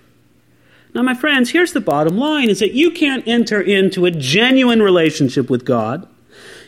Now, 0.94 1.02
my 1.02 1.16
friends, 1.16 1.50
here's 1.50 1.74
the 1.74 1.82
bottom 1.82 2.18
line 2.18 2.50
is 2.50 2.60
that 2.60 2.74
you 2.74 2.92
can't 2.92 3.28
enter 3.28 3.60
into 3.60 4.06
a 4.06 4.12
genuine 4.12 4.82
relationship 4.82 5.50
with 5.50 5.66
God. 5.66 6.08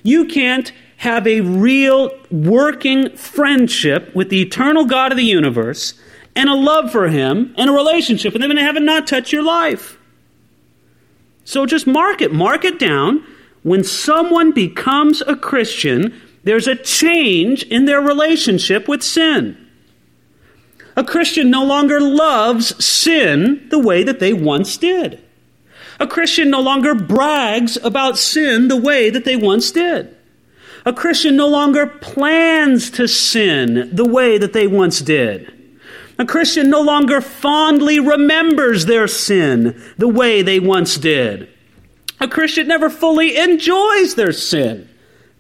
You 0.02 0.26
can't 0.26 0.72
have 0.98 1.28
a 1.28 1.42
real 1.42 2.12
working 2.32 3.16
friendship 3.16 4.16
with 4.16 4.30
the 4.30 4.42
eternal 4.42 4.86
God 4.86 5.12
of 5.12 5.18
the 5.18 5.24
universe 5.24 5.94
and 6.36 6.50
a 6.50 6.56
love 6.56 6.92
for 6.92 7.08
Him 7.08 7.54
and 7.58 7.70
a 7.70 7.74
relationship 7.74 8.34
with 8.34 8.42
Him 8.42 8.50
and 8.50 8.60
have 8.60 8.78
it 8.78 8.84
not 8.84 9.06
touch 9.06 9.32
your 9.32 9.44
life. 9.44 9.98
So 11.44 11.66
just 11.66 11.86
mark 11.86 12.22
it, 12.22 12.34
mark 12.34 12.66
it 12.66 12.80
down. 12.80 13.24
When 13.62 13.84
someone 13.84 14.52
becomes 14.52 15.22
a 15.22 15.36
Christian, 15.36 16.20
there's 16.44 16.68
a 16.68 16.76
change 16.76 17.64
in 17.64 17.86
their 17.86 18.02
relationship 18.02 18.88
with 18.88 19.04
sin. 19.04 19.65
A 20.96 21.04
Christian 21.04 21.50
no 21.50 21.64
longer 21.64 22.00
loves 22.00 22.84
sin 22.84 23.68
the 23.70 23.80
way 23.80 24.04
that 24.04 24.20
they 24.20 24.34
once 24.34 24.78
did. 24.78 25.22
A 26.00 26.08
Christian 26.08 26.50
no 26.50 26.62
longer 26.62 26.94
brags 26.94 27.78
about 27.84 28.18
sin 28.18 28.68
the 28.68 28.76
way 28.78 29.10
that 29.10 29.26
they 29.26 29.36
once 29.36 29.72
did. 29.72 30.16
A 30.86 30.94
Christian 30.94 31.36
no 31.36 31.48
longer 31.48 31.88
plans 31.88 32.92
to 32.92 33.08
sin 33.08 33.90
the 33.94 34.06
way 34.06 34.38
that 34.38 34.54
they 34.54 34.68
once 34.68 35.02
did. 35.02 35.52
A 36.18 36.26
Christian 36.26 36.70
no 36.70 36.82
longer 36.82 37.20
fondly 37.20 38.00
remembers 38.00 38.86
their 38.86 39.08
sin 39.08 39.82
the 39.98 40.08
way 40.08 40.42
they 40.42 40.60
once 40.60 40.96
did. 40.96 41.50
A 42.22 42.28
Christian 42.28 42.68
never 42.68 42.90
fully 42.90 43.36
enjoys 43.36 44.16
their 44.16 44.32
sin 44.32 44.88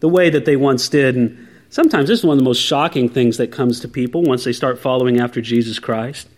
the 0.01 0.09
way 0.09 0.29
that 0.29 0.45
they 0.45 0.57
once 0.57 0.89
did. 0.89 1.15
And 1.15 1.44
sometimes 1.75 2.07
this 2.07 2.19
is 2.19 2.25
one 2.25 2.35
of 2.35 2.39
the 2.39 2.45
most 2.45 2.61
shocking 2.61 3.09
things 3.09 3.35
that 3.35 3.51
comes 3.51 3.81
to 3.81 3.87
people 3.89 4.23
once 4.23 4.45
they 4.45 4.53
start 4.53 4.79
following 4.79 5.19
after 5.19 5.41
Jesus 5.41 5.77
Christ. 5.77 6.29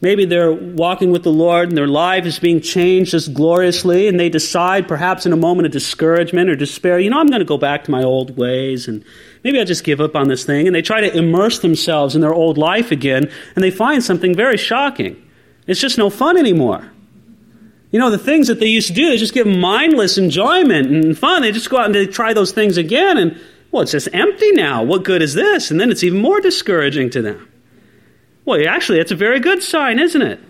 Maybe 0.00 0.24
they're 0.24 0.50
walking 0.52 1.10
with 1.10 1.24
the 1.24 1.32
Lord 1.32 1.68
and 1.68 1.76
their 1.76 1.86
life 1.86 2.24
is 2.24 2.38
being 2.38 2.62
changed 2.62 3.10
just 3.10 3.34
gloriously, 3.34 4.08
and 4.08 4.18
they 4.18 4.30
decide, 4.30 4.88
perhaps 4.88 5.26
in 5.26 5.34
a 5.34 5.36
moment 5.36 5.66
of 5.66 5.72
discouragement 5.72 6.48
or 6.48 6.56
despair, 6.56 6.98
you 6.98 7.10
know, 7.10 7.18
I'm 7.18 7.26
going 7.26 7.40
to 7.40 7.46
go 7.46 7.58
back 7.58 7.84
to 7.84 7.90
my 7.90 8.02
old 8.02 8.38
ways, 8.38 8.88
and 8.88 9.04
maybe 9.44 9.58
I'll 9.58 9.66
just 9.66 9.84
give 9.84 10.00
up 10.00 10.16
on 10.16 10.28
this 10.28 10.44
thing. 10.44 10.66
And 10.66 10.74
they 10.74 10.82
try 10.82 11.02
to 11.02 11.14
immerse 11.14 11.58
themselves 11.58 12.14
in 12.14 12.22
their 12.22 12.34
old 12.34 12.56
life 12.56 12.90
again, 12.90 13.30
and 13.54 13.62
they 13.62 13.70
find 13.70 14.02
something 14.02 14.34
very 14.34 14.56
shocking. 14.56 15.22
It's 15.66 15.80
just 15.80 15.98
no 15.98 16.08
fun 16.08 16.38
anymore. 16.38 16.90
You 17.90 17.98
know, 17.98 18.10
the 18.10 18.18
things 18.18 18.48
that 18.48 18.60
they 18.60 18.66
used 18.66 18.88
to 18.88 18.94
do, 18.94 19.10
they 19.10 19.18
just 19.18 19.34
give 19.34 19.46
mindless 19.46 20.16
enjoyment 20.16 20.88
and 20.88 21.16
fun. 21.16 21.42
They 21.42 21.52
just 21.52 21.68
go 21.68 21.78
out 21.78 21.86
and 21.86 21.94
they 21.94 22.06
try 22.06 22.32
those 22.32 22.52
things 22.52 22.78
again, 22.78 23.18
and 23.18 23.38
well, 23.70 23.82
it's 23.82 23.92
just 23.92 24.08
empty 24.12 24.52
now. 24.52 24.82
What 24.82 25.04
good 25.04 25.22
is 25.22 25.34
this? 25.34 25.70
And 25.70 25.80
then 25.80 25.90
it's 25.90 26.02
even 26.02 26.20
more 26.20 26.40
discouraging 26.40 27.10
to 27.10 27.22
them. 27.22 27.50
Well, 28.44 28.66
actually, 28.68 28.98
that's 28.98 29.12
a 29.12 29.16
very 29.16 29.40
good 29.40 29.62
sign, 29.62 29.98
isn't 29.98 30.22
it? 30.22 30.40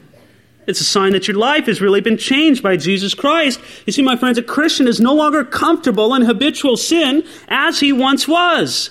It's 0.66 0.81
a 0.81 0.85
sign 0.85 1.12
that 1.12 1.29
your 1.29 1.37
life 1.37 1.66
has 1.66 1.81
really 1.81 2.00
been 2.00 2.18
changed 2.18 2.62
by 2.62 2.76
Jesus 2.76 3.14
Christ. 3.14 3.61
You 3.87 3.92
see, 3.92 4.02
my 4.02 4.16
friends, 4.16 4.37
a 4.37 4.42
Christian 4.42 4.88
is 4.88 5.00
no 5.00 5.14
longer 5.14 5.44
comfortable 5.44 6.14
in 6.14 6.22
habitual 6.22 6.76
sin 6.76 7.24
as 7.48 7.81
he 7.81 7.92
once 7.92 8.26
was. 8.26 8.90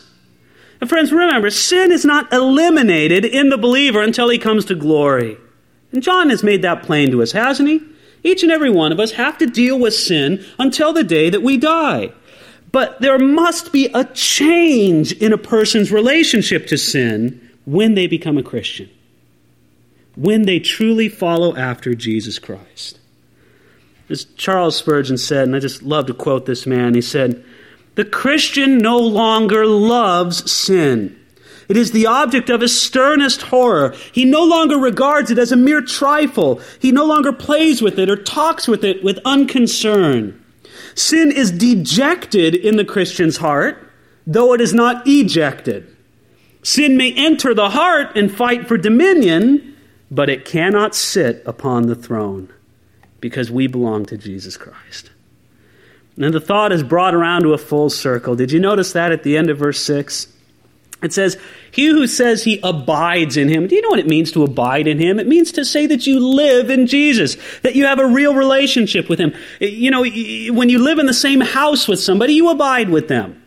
And 0.80 0.90
friends, 0.90 1.12
remember, 1.12 1.50
sin 1.50 1.92
is 1.92 2.06
not 2.06 2.32
eliminated 2.32 3.26
in 3.26 3.50
the 3.50 3.58
believer 3.58 4.02
until 4.02 4.30
he 4.30 4.38
comes 4.38 4.66
to 4.66 4.76
glory. 4.76 5.38
And 5.92 6.02
John 6.02 6.30
has 6.30 6.44
made 6.44 6.62
that 6.62 6.84
plain 6.84 7.12
to 7.12 7.22
us, 7.22 7.34
hasn't 7.34 7.70
he? 7.70 7.82
Each 8.24 8.42
and 8.42 8.52
every 8.52 8.72
one 8.72 8.92
of 8.92 9.00
us 9.00 9.12
have 9.12 9.38
to 9.38 9.46
deal 9.46 9.78
with 9.80 9.94
sin 9.94 10.44
until 10.58 10.94
the 10.94 11.04
day 11.04 11.30
that 11.30 11.44
we 11.44 11.58
die. 11.58 12.12
But 12.76 13.00
there 13.00 13.18
must 13.18 13.72
be 13.72 13.88
a 13.94 14.04
change 14.04 15.14
in 15.14 15.32
a 15.32 15.38
person's 15.38 15.94
relationship 15.94 16.68
to 16.68 16.78
sin 16.78 17.40
when 17.64 17.96
they 17.96 18.06
become 18.06 18.38
a 18.38 18.44
Christian, 18.44 18.90
when 20.16 20.42
they 20.42 20.60
truly 20.60 21.08
follow 21.08 21.56
after 21.56 21.96
Jesus 21.96 22.38
Christ. 22.38 23.00
As 24.10 24.26
Charles 24.36 24.76
Spurgeon 24.76 25.18
said, 25.18 25.48
and 25.48 25.56
I 25.56 25.60
just 25.60 25.84
love 25.84 26.08
to 26.08 26.14
quote 26.14 26.48
this 26.48 26.66
man, 26.66 26.96
he 26.96 27.02
said, 27.02 27.46
The 27.96 28.04
Christian 28.04 28.78
no 28.78 29.00
longer 29.00 29.66
loves 29.66 30.52
sin. 30.52 31.18
It 31.70 31.78
is 31.78 31.94
the 31.94 32.08
object 32.08 32.50
of 32.50 32.60
his 32.60 32.78
sternest 32.78 33.44
horror. 33.44 33.96
He 34.12 34.26
no 34.26 34.44
longer 34.44 34.78
regards 34.78 35.32
it 35.32 35.38
as 35.38 35.54
a 35.54 35.56
mere 35.56 35.80
trifle. 35.80 36.60
He 36.82 36.92
no 36.92 37.06
longer 37.06 37.32
plays 37.32 37.82
with 37.82 37.98
it 37.98 38.10
or 38.10 38.22
talks 38.22 38.68
with 38.68 38.84
it 38.84 39.02
with 39.02 39.18
unconcern. 39.24 40.42
Sin 40.96 41.32
is 41.32 41.52
dejected 41.52 42.56
in 42.56 42.78
the 42.78 42.86
Christian's 42.86 43.38
heart, 43.38 43.92
though 44.26 44.54
it 44.54 44.62
is 44.62 44.74
not 44.74 45.04
ejected. 45.06 45.96
Sin 46.64 46.98
may 46.98 47.14
enter 47.14 47.54
the 47.54 47.70
heart 47.70 48.16
and 48.18 48.36
fight 48.36 48.68
for 48.68 48.78
dominion, 48.78 49.76
but 50.10 50.30
it 50.30 50.46
cannot 50.46 50.96
sit 50.96 51.44
upon 51.46 51.88
the 51.88 51.96
throne 51.96 52.52
because 53.20 53.52
we 53.52 53.68
belong 53.68 54.06
to 54.06 54.18
Jesus 54.18 54.58
Christ. 54.58 55.12
And 56.18 56.34
the 56.34 56.40
thought 56.40 56.72
is 56.72 56.82
brought 56.82 57.14
around 57.14 57.44
to 57.44 57.54
a 57.54 57.58
full 57.58 57.90
circle. 57.90 58.36
Did 58.36 58.52
you 58.52 58.60
notice 58.60 58.94
that 58.94 59.12
at 59.12 59.24
the 59.24 59.36
end 59.36 59.50
of 59.50 59.58
verse 59.58 59.82
6? 59.82 60.35
It 61.04 61.14
says, 61.14 61.38
He 61.72 61.88
who 61.88 62.08
says 62.08 62.44
he 62.44 62.60
abides 62.64 63.38
in 63.38 63.50
him. 63.50 63.68
Do 63.68 63.76
you 63.76 63.82
know 63.82 63.90
what 63.90 64.00
it 64.00 64.08
means 64.08 64.32
to 64.32 64.44
abide 64.44 64.88
in 64.88 64.98
him? 64.98 65.20
It 65.20 65.28
means 65.28 65.52
to 65.54 65.66
say 65.66 65.86
that 65.88 66.08
you 66.08 66.20
live 66.20 66.70
in 66.70 66.88
Jesus, 66.88 67.38
that 67.62 67.76
you 67.76 67.86
have 67.86 68.00
a 68.00 68.08
real 68.08 68.34
relationship 68.34 69.10
with 69.10 69.20
him. 69.20 69.34
You 69.60 69.92
know, 69.92 70.02
when 70.02 70.70
you 70.70 70.80
live 70.80 71.00
in 71.00 71.06
the 71.06 71.14
same 71.14 71.42
house 71.42 71.88
with 71.88 72.00
somebody, 72.00 72.34
you 72.34 72.50
abide 72.50 72.90
with 72.90 73.08
them. 73.08 73.42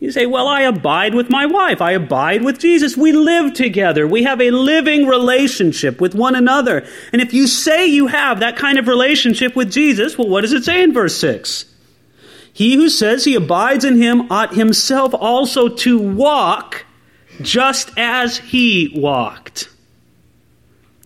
You 0.00 0.12
say, 0.12 0.26
Well, 0.26 0.46
I 0.46 0.62
abide 0.62 1.14
with 1.14 1.30
my 1.30 1.46
wife. 1.46 1.80
I 1.82 1.92
abide 1.92 2.44
with 2.44 2.58
Jesus. 2.58 2.96
We 2.96 3.12
live 3.12 3.54
together. 3.54 4.06
We 4.06 4.22
have 4.22 4.40
a 4.40 4.50
living 4.50 5.06
relationship 5.06 6.00
with 6.00 6.14
one 6.14 6.36
another. 6.36 6.86
And 7.12 7.20
if 7.20 7.34
you 7.34 7.46
say 7.46 7.86
you 7.86 8.06
have 8.06 8.40
that 8.40 8.56
kind 8.56 8.78
of 8.78 8.86
relationship 8.86 9.56
with 9.56 9.72
Jesus, 9.72 10.16
well, 10.16 10.28
what 10.28 10.42
does 10.42 10.52
it 10.52 10.64
say 10.64 10.82
in 10.82 10.92
verse 10.92 11.16
6? 11.16 11.64
He 12.58 12.74
who 12.74 12.88
says 12.88 13.24
he 13.24 13.36
abides 13.36 13.84
in 13.84 14.02
him 14.02 14.32
ought 14.32 14.56
himself 14.56 15.14
also 15.14 15.68
to 15.68 15.96
walk 15.96 16.84
just 17.40 17.92
as 17.96 18.38
he 18.38 18.90
walked. 18.96 19.68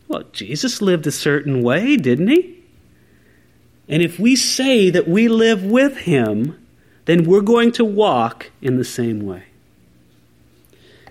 Well, 0.08 0.22
Jesus 0.32 0.80
lived 0.80 1.06
a 1.06 1.10
certain 1.10 1.62
way, 1.62 1.98
didn't 1.98 2.28
he? 2.28 2.58
And 3.86 4.02
if 4.02 4.18
we 4.18 4.34
say 4.34 4.88
that 4.88 5.06
we 5.06 5.28
live 5.28 5.62
with 5.62 5.98
him, 5.98 6.58
then 7.04 7.24
we're 7.24 7.42
going 7.42 7.72
to 7.72 7.84
walk 7.84 8.50
in 8.62 8.78
the 8.78 8.82
same 8.82 9.20
way. 9.20 9.44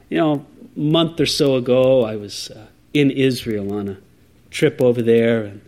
You 0.10 0.18
know, 0.18 0.46
a 0.76 0.80
month 0.80 1.20
or 1.20 1.28
so 1.28 1.56
ago, 1.56 2.04
I 2.04 2.16
was 2.16 2.50
uh, 2.50 2.66
in 2.96 3.12
Israel 3.12 3.72
on 3.72 3.90
a 3.90 3.98
trip 4.50 4.82
over 4.82 5.04
there. 5.04 5.44
And 5.44 5.62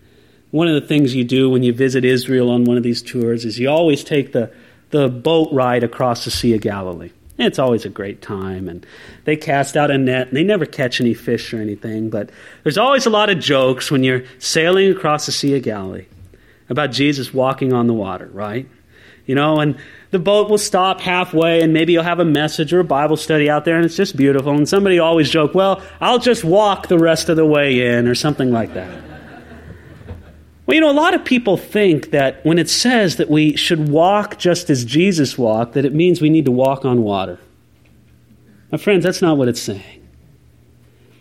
one 0.50 0.68
of 0.68 0.74
the 0.74 0.88
things 0.88 1.14
you 1.14 1.24
do 1.24 1.48
when 1.48 1.62
you 1.62 1.74
visit 1.74 2.04
Israel 2.04 2.50
on 2.50 2.64
one 2.64 2.78
of 2.78 2.82
these 2.82 3.04
tours 3.04 3.46
is 3.46 3.60
you 3.60 3.70
always 3.70 4.04
take 4.04 4.34
the, 4.34 4.52
the 4.94 5.10
boat 5.10 5.50
ride 5.52 5.84
across 5.84 6.24
the 6.24 6.30
Sea 6.30 6.54
of 6.54 6.62
Galilee. 6.62 7.10
And 7.40 7.48
it's 7.48 7.58
always 7.58 7.84
a 7.84 7.90
great 7.90 8.22
time. 8.22 8.70
And 8.70 8.86
they 9.26 9.36
cast 9.36 9.76
out 9.76 9.90
a 9.90 9.98
net, 9.98 10.28
and 10.28 10.38
they 10.38 10.44
never 10.44 10.68
catch 10.68 11.02
any 11.02 11.16
fish 11.16 11.52
or 11.52 11.60
anything. 11.60 12.12
But 12.12 12.30
there's 12.62 12.78
always 12.78 13.08
a 13.08 13.10
lot 13.10 13.32
of 13.32 13.40
jokes 13.40 13.90
when 13.90 14.04
you're 14.04 14.24
sailing 14.38 14.92
across 14.92 15.26
the 15.26 15.32
Sea 15.32 15.58
of 15.58 15.64
Galilee 15.64 16.06
about 16.70 16.92
Jesus 16.92 17.34
walking 17.34 17.74
on 17.74 17.88
the 17.88 17.94
water, 17.94 18.30
right? 18.34 18.70
You 19.26 19.34
know, 19.34 19.60
and 19.60 19.80
the 20.12 20.20
boat 20.20 20.48
will 20.48 20.60
stop 20.60 21.02
halfway 21.02 21.62
and 21.62 21.74
maybe 21.74 21.94
you'll 21.94 22.04
have 22.04 22.20
a 22.20 22.26
message 22.26 22.72
or 22.72 22.82
a 22.82 22.84
Bible 22.84 23.18
study 23.18 23.50
out 23.50 23.66
there 23.66 23.78
and 23.78 23.86
it's 23.86 23.96
just 23.96 24.16
beautiful. 24.16 24.54
And 24.54 24.70
somebody 24.70 25.00
always 25.00 25.30
joke, 25.30 25.56
well, 25.56 25.82
I'll 26.02 26.20
just 26.20 26.44
walk 26.44 26.88
the 26.88 27.00
rest 27.00 27.30
of 27.30 27.36
the 27.38 27.46
way 27.46 27.98
in 27.98 28.08
or 28.08 28.14
something 28.14 28.52
like 28.52 28.76
that. 28.76 29.13
Well, 30.74 30.78
you 30.78 30.82
know, 30.82 30.92
a 30.92 31.02
lot 31.02 31.14
of 31.14 31.24
people 31.24 31.56
think 31.56 32.10
that 32.10 32.44
when 32.44 32.58
it 32.58 32.68
says 32.68 33.18
that 33.18 33.30
we 33.30 33.56
should 33.56 33.90
walk 33.90 34.40
just 34.40 34.72
as 34.72 34.84
Jesus 34.84 35.38
walked, 35.38 35.74
that 35.74 35.86
it 35.86 35.94
means 35.94 36.20
we 36.20 36.32
need 36.32 36.46
to 36.46 36.52
walk 36.52 36.84
on 36.84 37.04
water. 37.04 37.38
My 38.72 38.80
friends, 38.80 39.04
that's 39.04 39.22
not 39.22 39.38
what 39.38 39.48
it's 39.48 39.62
saying. 39.62 40.02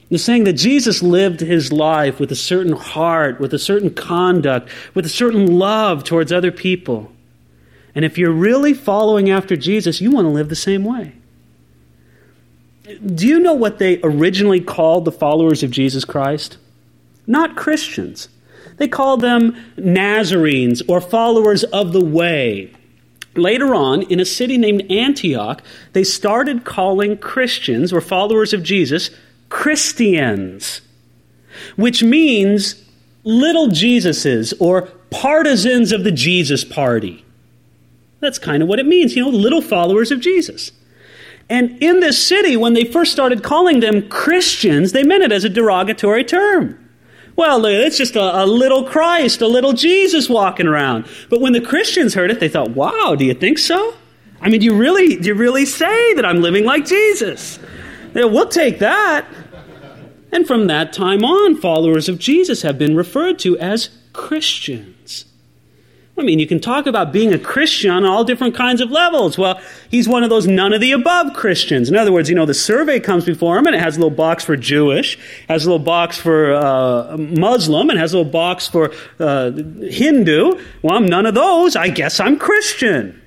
It's 0.09 0.25
saying 0.25 0.45
that 0.45 0.55
Jesus 0.55 1.03
lived 1.03 1.41
his 1.41 1.71
life 1.71 2.19
with 2.19 2.33
a 2.33 2.35
certain 2.35 2.73
heart, 2.73 3.41
with 3.41 3.53
a 3.53 3.59
certain 3.59 3.93
conduct, 3.93 4.71
with 4.95 5.05
a 5.05 5.11
certain 5.11 5.59
love 5.59 6.03
towards 6.03 6.33
other 6.33 6.51
people. 6.51 7.13
And 7.95 8.07
if 8.07 8.17
you're 8.17 8.33
really 8.33 8.73
following 8.73 9.29
after 9.29 9.55
Jesus, 9.55 10.01
you 10.01 10.13
want 10.13 10.25
to 10.25 10.31
live 10.31 10.49
the 10.49 10.57
same 10.57 10.83
way. 10.83 11.13
Do 13.05 13.27
you 13.29 13.39
know 13.39 13.53
what 13.53 13.79
they 13.79 14.01
originally 14.03 14.63
called 14.63 15.05
the 15.05 15.13
followers 15.13 15.63
of 15.63 15.71
Jesus 15.71 16.07
Christ? 16.07 16.57
Not 17.27 17.55
Christians. 17.55 18.31
They 18.77 18.89
called 18.89 19.21
them 19.21 19.57
Nazarenes 19.77 20.83
or 20.89 21.01
followers 21.01 21.65
of 21.65 21.93
the 21.93 22.05
way. 22.05 22.73
Later 23.35 23.75
on, 23.75 24.03
in 24.03 24.21
a 24.21 24.25
city 24.25 24.59
named 24.59 24.91
Antioch, 24.91 25.63
they 25.93 26.05
started 26.05 26.65
calling 26.65 27.17
Christians 27.17 27.93
or 27.93 28.01
followers 28.01 28.53
of 28.53 28.63
Jesus 28.63 29.11
Christians, 29.49 30.83
which 31.77 32.03
means 32.03 32.83
little 33.25 33.69
Jesuses 33.69 34.53
or 34.61 34.83
partisans 35.11 35.93
of 35.93 36.05
the 36.05 36.13
Jesus 36.13 36.65
party. 36.65 37.25
That's 38.21 38.39
kind 38.39 38.63
of 38.63 38.69
what 38.69 38.79
it 38.79 38.87
means, 38.87 39.17
you 39.17 39.23
know, 39.23 39.31
little 39.31 39.63
followers 39.63 40.11
of 40.11 40.21
Jesus. 40.21 40.73
And 41.51 41.83
in 41.83 42.01
this 42.01 42.25
city, 42.25 42.57
when 42.57 42.75
they 42.75 42.85
first 42.85 43.13
started 43.13 43.43
calling 43.43 43.81
them 43.81 44.09
Christians, 44.09 44.93
they 44.93 45.03
meant 45.03 45.25
it 45.25 45.33
as 45.33 45.45
a 45.45 45.49
derogatory 45.49 46.25
term. 46.25 46.82
Well, 47.35 47.65
it's 47.65 47.97
just 47.97 48.15
a, 48.17 48.43
a, 48.43 48.47
little 48.47 48.85
Christ, 48.85 49.41
a 49.41 49.47
little 49.47 49.73
Jesus 49.73 50.29
walking 50.29 50.67
around. 50.67 51.07
But 51.31 51.41
when 51.41 51.53
the 51.53 51.61
Christians 51.61 52.15
heard 52.15 52.31
it, 52.31 52.41
they 52.41 52.49
thought, 52.49 52.71
wow, 52.71 53.15
do 53.19 53.25
you 53.25 53.35
think 53.35 53.59
so? 53.59 53.95
I 54.41 54.49
mean, 54.49 54.61
do 54.61 54.67
you 54.67 54.77
really, 54.77 55.17
do 55.17 55.29
you 55.29 55.35
really 55.35 55.65
say 55.65 56.15
that 56.15 56.25
I'm 56.25 56.43
living 56.43 56.65
like 56.65 56.85
Jesus? 56.85 57.59
Yeah, 58.15 58.25
we'll 58.25 58.49
take 58.49 58.81
that. 58.81 59.27
And 60.31 60.47
from 60.47 60.67
that 60.67 60.93
time 60.93 61.25
on, 61.25 61.57
followers 61.57 62.09
of 62.09 62.19
Jesus 62.19 62.63
have 62.63 62.79
been 62.79 62.97
referred 62.97 63.39
to 63.41 63.59
as 63.59 63.91
Christians. 64.13 65.27
I 66.23 66.25
mean, 66.25 66.39
you 66.39 66.47
can 66.47 66.61
talk 66.61 66.87
about 66.87 67.13
being 67.13 67.35
a 67.35 67.39
Christian 67.39 67.91
on 67.91 68.05
all 68.05 68.23
different 68.23 68.55
kinds 68.55 68.81
of 68.81 68.93
levels. 68.93 69.37
Well, 69.37 69.61
he's 69.91 70.07
one 70.07 70.23
of 70.23 70.31
those 70.31 70.47
none 70.47 70.73
of 70.73 70.81
the 70.81 70.93
above 70.93 71.35
Christians. 71.35 71.89
In 71.89 71.97
other 71.97 72.13
words, 72.13 72.29
you 72.29 72.37
know, 72.37 72.47
the 72.47 72.55
survey 72.55 73.01
comes 73.01 73.25
before 73.25 73.59
him 73.59 73.67
and 73.67 73.75
it 73.75 73.81
has 73.81 73.97
a 73.97 74.01
little 74.01 74.17
box 74.17 74.45
for 74.45 74.57
Jewish, 74.57 75.19
has 75.49 75.67
a 75.67 75.69
little 75.69 75.85
box 75.85 76.19
for 76.19 76.55
uh, 76.55 77.17
Muslim, 77.17 77.91
and 77.91 77.99
has 77.99 78.15
a 78.15 78.19
little 78.19 78.31
box 78.31 78.69
for 78.69 78.93
uh, 79.19 79.51
Hindu. 79.51 80.61
Well, 80.83 80.97
I'm 80.97 81.07
none 81.07 81.27
of 81.27 81.35
those. 81.35 81.75
I 81.75 81.89
guess 81.89 82.21
I'm 82.21 82.39
Christian. 82.39 83.21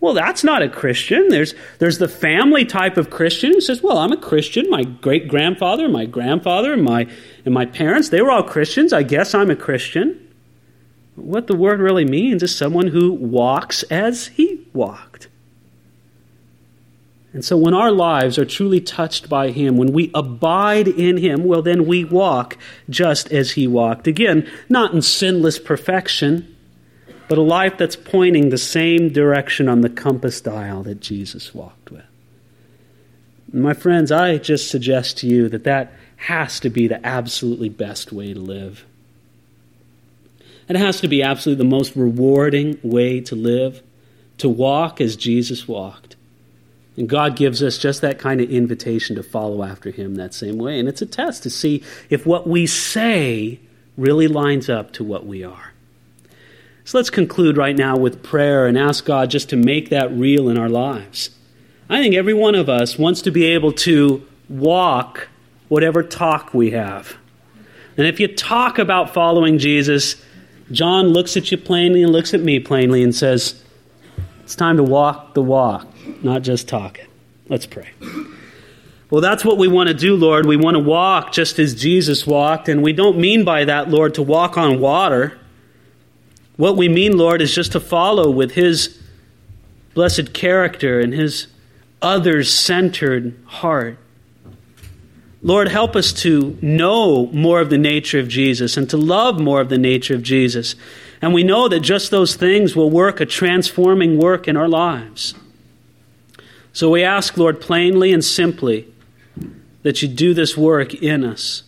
Well, 0.00 0.12
that's 0.12 0.44
not 0.44 0.60
a 0.60 0.68
Christian. 0.68 1.30
There's, 1.30 1.54
there's 1.78 1.96
the 1.96 2.06
family 2.06 2.66
type 2.66 2.98
of 2.98 3.08
Christian 3.08 3.52
who 3.52 3.62
says, 3.62 3.82
Well, 3.82 3.96
I'm 3.96 4.12
a 4.12 4.18
Christian. 4.18 4.68
My 4.68 4.82
great 4.82 5.26
grandfather, 5.26 5.88
my 5.88 6.04
grandfather, 6.04 6.74
and 6.74 6.82
my, 6.82 7.08
and 7.46 7.54
my 7.54 7.64
parents, 7.64 8.10
they 8.10 8.20
were 8.20 8.30
all 8.30 8.42
Christians. 8.42 8.92
I 8.92 9.04
guess 9.04 9.34
I'm 9.34 9.50
a 9.50 9.56
Christian. 9.56 10.25
What 11.16 11.46
the 11.46 11.56
word 11.56 11.80
really 11.80 12.04
means 12.04 12.42
is 12.42 12.54
someone 12.54 12.88
who 12.88 13.12
walks 13.12 13.82
as 13.84 14.28
he 14.28 14.66
walked. 14.72 15.28
And 17.32 17.44
so 17.44 17.56
when 17.56 17.74
our 17.74 17.90
lives 17.90 18.38
are 18.38 18.46
truly 18.46 18.80
touched 18.80 19.28
by 19.28 19.50
him, 19.50 19.76
when 19.76 19.92
we 19.92 20.10
abide 20.14 20.88
in 20.88 21.18
him, 21.18 21.44
well, 21.44 21.60
then 21.60 21.86
we 21.86 22.04
walk 22.04 22.56
just 22.88 23.30
as 23.30 23.52
he 23.52 23.66
walked. 23.66 24.06
Again, 24.06 24.50
not 24.70 24.94
in 24.94 25.02
sinless 25.02 25.58
perfection, 25.58 26.56
but 27.28 27.36
a 27.36 27.42
life 27.42 27.76
that's 27.76 27.96
pointing 27.96 28.48
the 28.48 28.58
same 28.58 29.10
direction 29.10 29.68
on 29.68 29.82
the 29.82 29.90
compass 29.90 30.40
dial 30.40 30.82
that 30.84 31.00
Jesus 31.00 31.54
walked 31.54 31.90
with. 31.90 32.04
My 33.52 33.74
friends, 33.74 34.10
I 34.10 34.38
just 34.38 34.70
suggest 34.70 35.18
to 35.18 35.26
you 35.26 35.48
that 35.50 35.64
that 35.64 35.92
has 36.16 36.58
to 36.60 36.70
be 36.70 36.88
the 36.88 37.04
absolutely 37.06 37.68
best 37.68 38.12
way 38.12 38.32
to 38.32 38.40
live. 38.40 38.86
It 40.68 40.76
has 40.76 41.00
to 41.00 41.08
be 41.08 41.22
absolutely 41.22 41.64
the 41.64 41.70
most 41.70 41.94
rewarding 41.94 42.78
way 42.82 43.20
to 43.20 43.36
live, 43.36 43.82
to 44.38 44.48
walk 44.48 45.00
as 45.00 45.16
Jesus 45.16 45.68
walked. 45.68 46.16
And 46.96 47.08
God 47.08 47.36
gives 47.36 47.62
us 47.62 47.78
just 47.78 48.00
that 48.00 48.18
kind 48.18 48.40
of 48.40 48.50
invitation 48.50 49.16
to 49.16 49.22
follow 49.22 49.62
after 49.62 49.90
Him 49.90 50.14
that 50.16 50.34
same 50.34 50.56
way. 50.58 50.78
And 50.78 50.88
it's 50.88 51.02
a 51.02 51.06
test 51.06 51.42
to 51.42 51.50
see 51.50 51.82
if 52.10 52.26
what 52.26 52.46
we 52.46 52.66
say 52.66 53.60
really 53.96 54.28
lines 54.28 54.68
up 54.68 54.92
to 54.94 55.04
what 55.04 55.26
we 55.26 55.44
are. 55.44 55.72
So 56.84 56.98
let's 56.98 57.10
conclude 57.10 57.56
right 57.56 57.76
now 57.76 57.96
with 57.96 58.22
prayer 58.22 58.66
and 58.66 58.78
ask 58.78 59.04
God 59.04 59.30
just 59.30 59.50
to 59.50 59.56
make 59.56 59.90
that 59.90 60.10
real 60.12 60.48
in 60.48 60.56
our 60.56 60.68
lives. 60.68 61.30
I 61.88 62.00
think 62.00 62.14
every 62.14 62.34
one 62.34 62.54
of 62.54 62.68
us 62.68 62.98
wants 62.98 63.22
to 63.22 63.30
be 63.30 63.44
able 63.46 63.72
to 63.72 64.26
walk 64.48 65.28
whatever 65.68 66.02
talk 66.02 66.54
we 66.54 66.70
have. 66.70 67.16
And 67.96 68.06
if 68.06 68.20
you 68.20 68.28
talk 68.28 68.78
about 68.78 69.12
following 69.12 69.58
Jesus, 69.58 70.16
John 70.72 71.08
looks 71.08 71.36
at 71.36 71.50
you 71.50 71.58
plainly 71.58 72.02
and 72.02 72.12
looks 72.12 72.34
at 72.34 72.40
me 72.40 72.58
plainly 72.58 73.02
and 73.02 73.14
says, 73.14 73.62
It's 74.42 74.56
time 74.56 74.76
to 74.76 74.82
walk 74.82 75.34
the 75.34 75.42
walk, 75.42 75.86
not 76.22 76.42
just 76.42 76.68
talk 76.68 76.98
it. 76.98 77.08
Let's 77.48 77.66
pray. 77.66 77.88
Well, 79.08 79.20
that's 79.20 79.44
what 79.44 79.56
we 79.56 79.68
want 79.68 79.88
to 79.88 79.94
do, 79.94 80.16
Lord. 80.16 80.46
We 80.46 80.56
want 80.56 80.74
to 80.74 80.82
walk 80.82 81.32
just 81.32 81.60
as 81.60 81.74
Jesus 81.74 82.26
walked, 82.26 82.68
and 82.68 82.82
we 82.82 82.92
don't 82.92 83.18
mean 83.18 83.44
by 83.44 83.64
that, 83.64 83.88
Lord, 83.88 84.14
to 84.14 84.22
walk 84.22 84.58
on 84.58 84.80
water. 84.80 85.38
What 86.56 86.76
we 86.76 86.88
mean, 86.88 87.16
Lord, 87.16 87.40
is 87.40 87.54
just 87.54 87.72
to 87.72 87.80
follow 87.80 88.30
with 88.30 88.52
His 88.52 89.00
blessed 89.94 90.34
character 90.34 90.98
and 90.98 91.14
His 91.14 91.46
others 92.02 92.52
centered 92.52 93.38
heart. 93.46 93.98
Lord, 95.46 95.68
help 95.68 95.94
us 95.94 96.12
to 96.24 96.58
know 96.60 97.28
more 97.28 97.60
of 97.60 97.70
the 97.70 97.78
nature 97.78 98.18
of 98.18 98.26
Jesus 98.26 98.76
and 98.76 98.90
to 98.90 98.96
love 98.96 99.38
more 99.38 99.60
of 99.60 99.68
the 99.68 99.78
nature 99.78 100.16
of 100.16 100.24
Jesus. 100.24 100.74
And 101.22 101.32
we 101.32 101.44
know 101.44 101.68
that 101.68 101.80
just 101.80 102.10
those 102.10 102.34
things 102.34 102.74
will 102.74 102.90
work 102.90 103.20
a 103.20 103.26
transforming 103.26 104.18
work 104.18 104.48
in 104.48 104.56
our 104.56 104.66
lives. 104.66 105.36
So 106.72 106.90
we 106.90 107.04
ask, 107.04 107.36
Lord, 107.36 107.60
plainly 107.60 108.12
and 108.12 108.24
simply, 108.24 108.92
that 109.84 110.02
you 110.02 110.08
do 110.08 110.34
this 110.34 110.56
work 110.56 110.94
in 110.94 111.22
us 111.22 111.62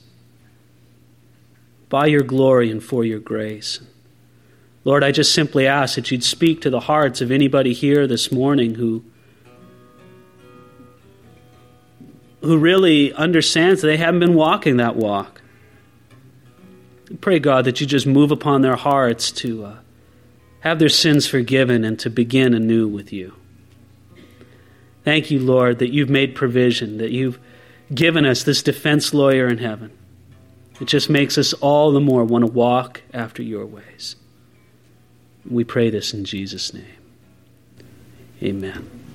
by 1.89 2.07
your 2.07 2.23
glory 2.23 2.73
and 2.73 2.83
for 2.83 3.05
your 3.05 3.21
grace. 3.21 3.79
Lord, 4.83 5.05
I 5.05 5.13
just 5.13 5.33
simply 5.33 5.69
ask 5.69 5.95
that 5.95 6.11
you'd 6.11 6.25
speak 6.25 6.63
to 6.63 6.71
the 6.71 6.81
hearts 6.81 7.21
of 7.21 7.31
anybody 7.31 7.75
here 7.75 8.09
this 8.09 8.33
morning 8.33 8.75
who 8.75 9.05
who 12.41 12.59
really 12.59 13.13
understands 13.13 13.83
they 13.83 13.97
haven't 13.97 14.21
been 14.21 14.35
walking 14.35 14.77
that 14.77 14.97
walk. 14.97 15.41
Pray, 17.21 17.39
God, 17.39 17.65
that 17.65 17.81
you 17.81 17.87
just 17.87 18.07
move 18.07 18.31
upon 18.31 18.63
their 18.63 18.77
hearts 18.77 19.33
to 19.33 19.65
uh, 19.65 19.77
have 20.61 20.79
their 20.79 20.89
sins 20.89 21.27
forgiven 21.27 21.85
and 21.85 21.99
to 21.99 22.11
begin 22.11 22.55
anew 22.55 22.87
with 22.87 23.13
you. 23.13 23.35
Thank 25.05 25.31
you, 25.31 25.39
Lord, 25.39 25.79
that 25.79 25.91
you've 25.91 26.11
made 26.11 26.35
provision, 26.35 26.99
that 26.99 27.11
you've 27.11 27.39
given 27.95 28.27
us 28.27 28.43
this 28.43 28.63
defense 28.63 29.15
lawyer 29.15 29.49
in 29.49 29.59
heaven. 29.59 29.91
It 30.81 30.85
just 30.85 31.09
makes 31.09 31.39
us 31.39 31.55
all 31.55 31.93
the 31.93 32.01
more 32.01 32.25
want 32.25 32.45
to 32.45 32.53
walk 32.53 33.03
after 33.13 33.43
your 33.43 33.67
ways. 33.67 34.17
We 35.49 35.65
pray 35.65 35.91
this 35.91 36.13
in 36.13 36.25
Jesus' 36.25 36.75
name. 36.75 36.85
Amen. 38.43 39.08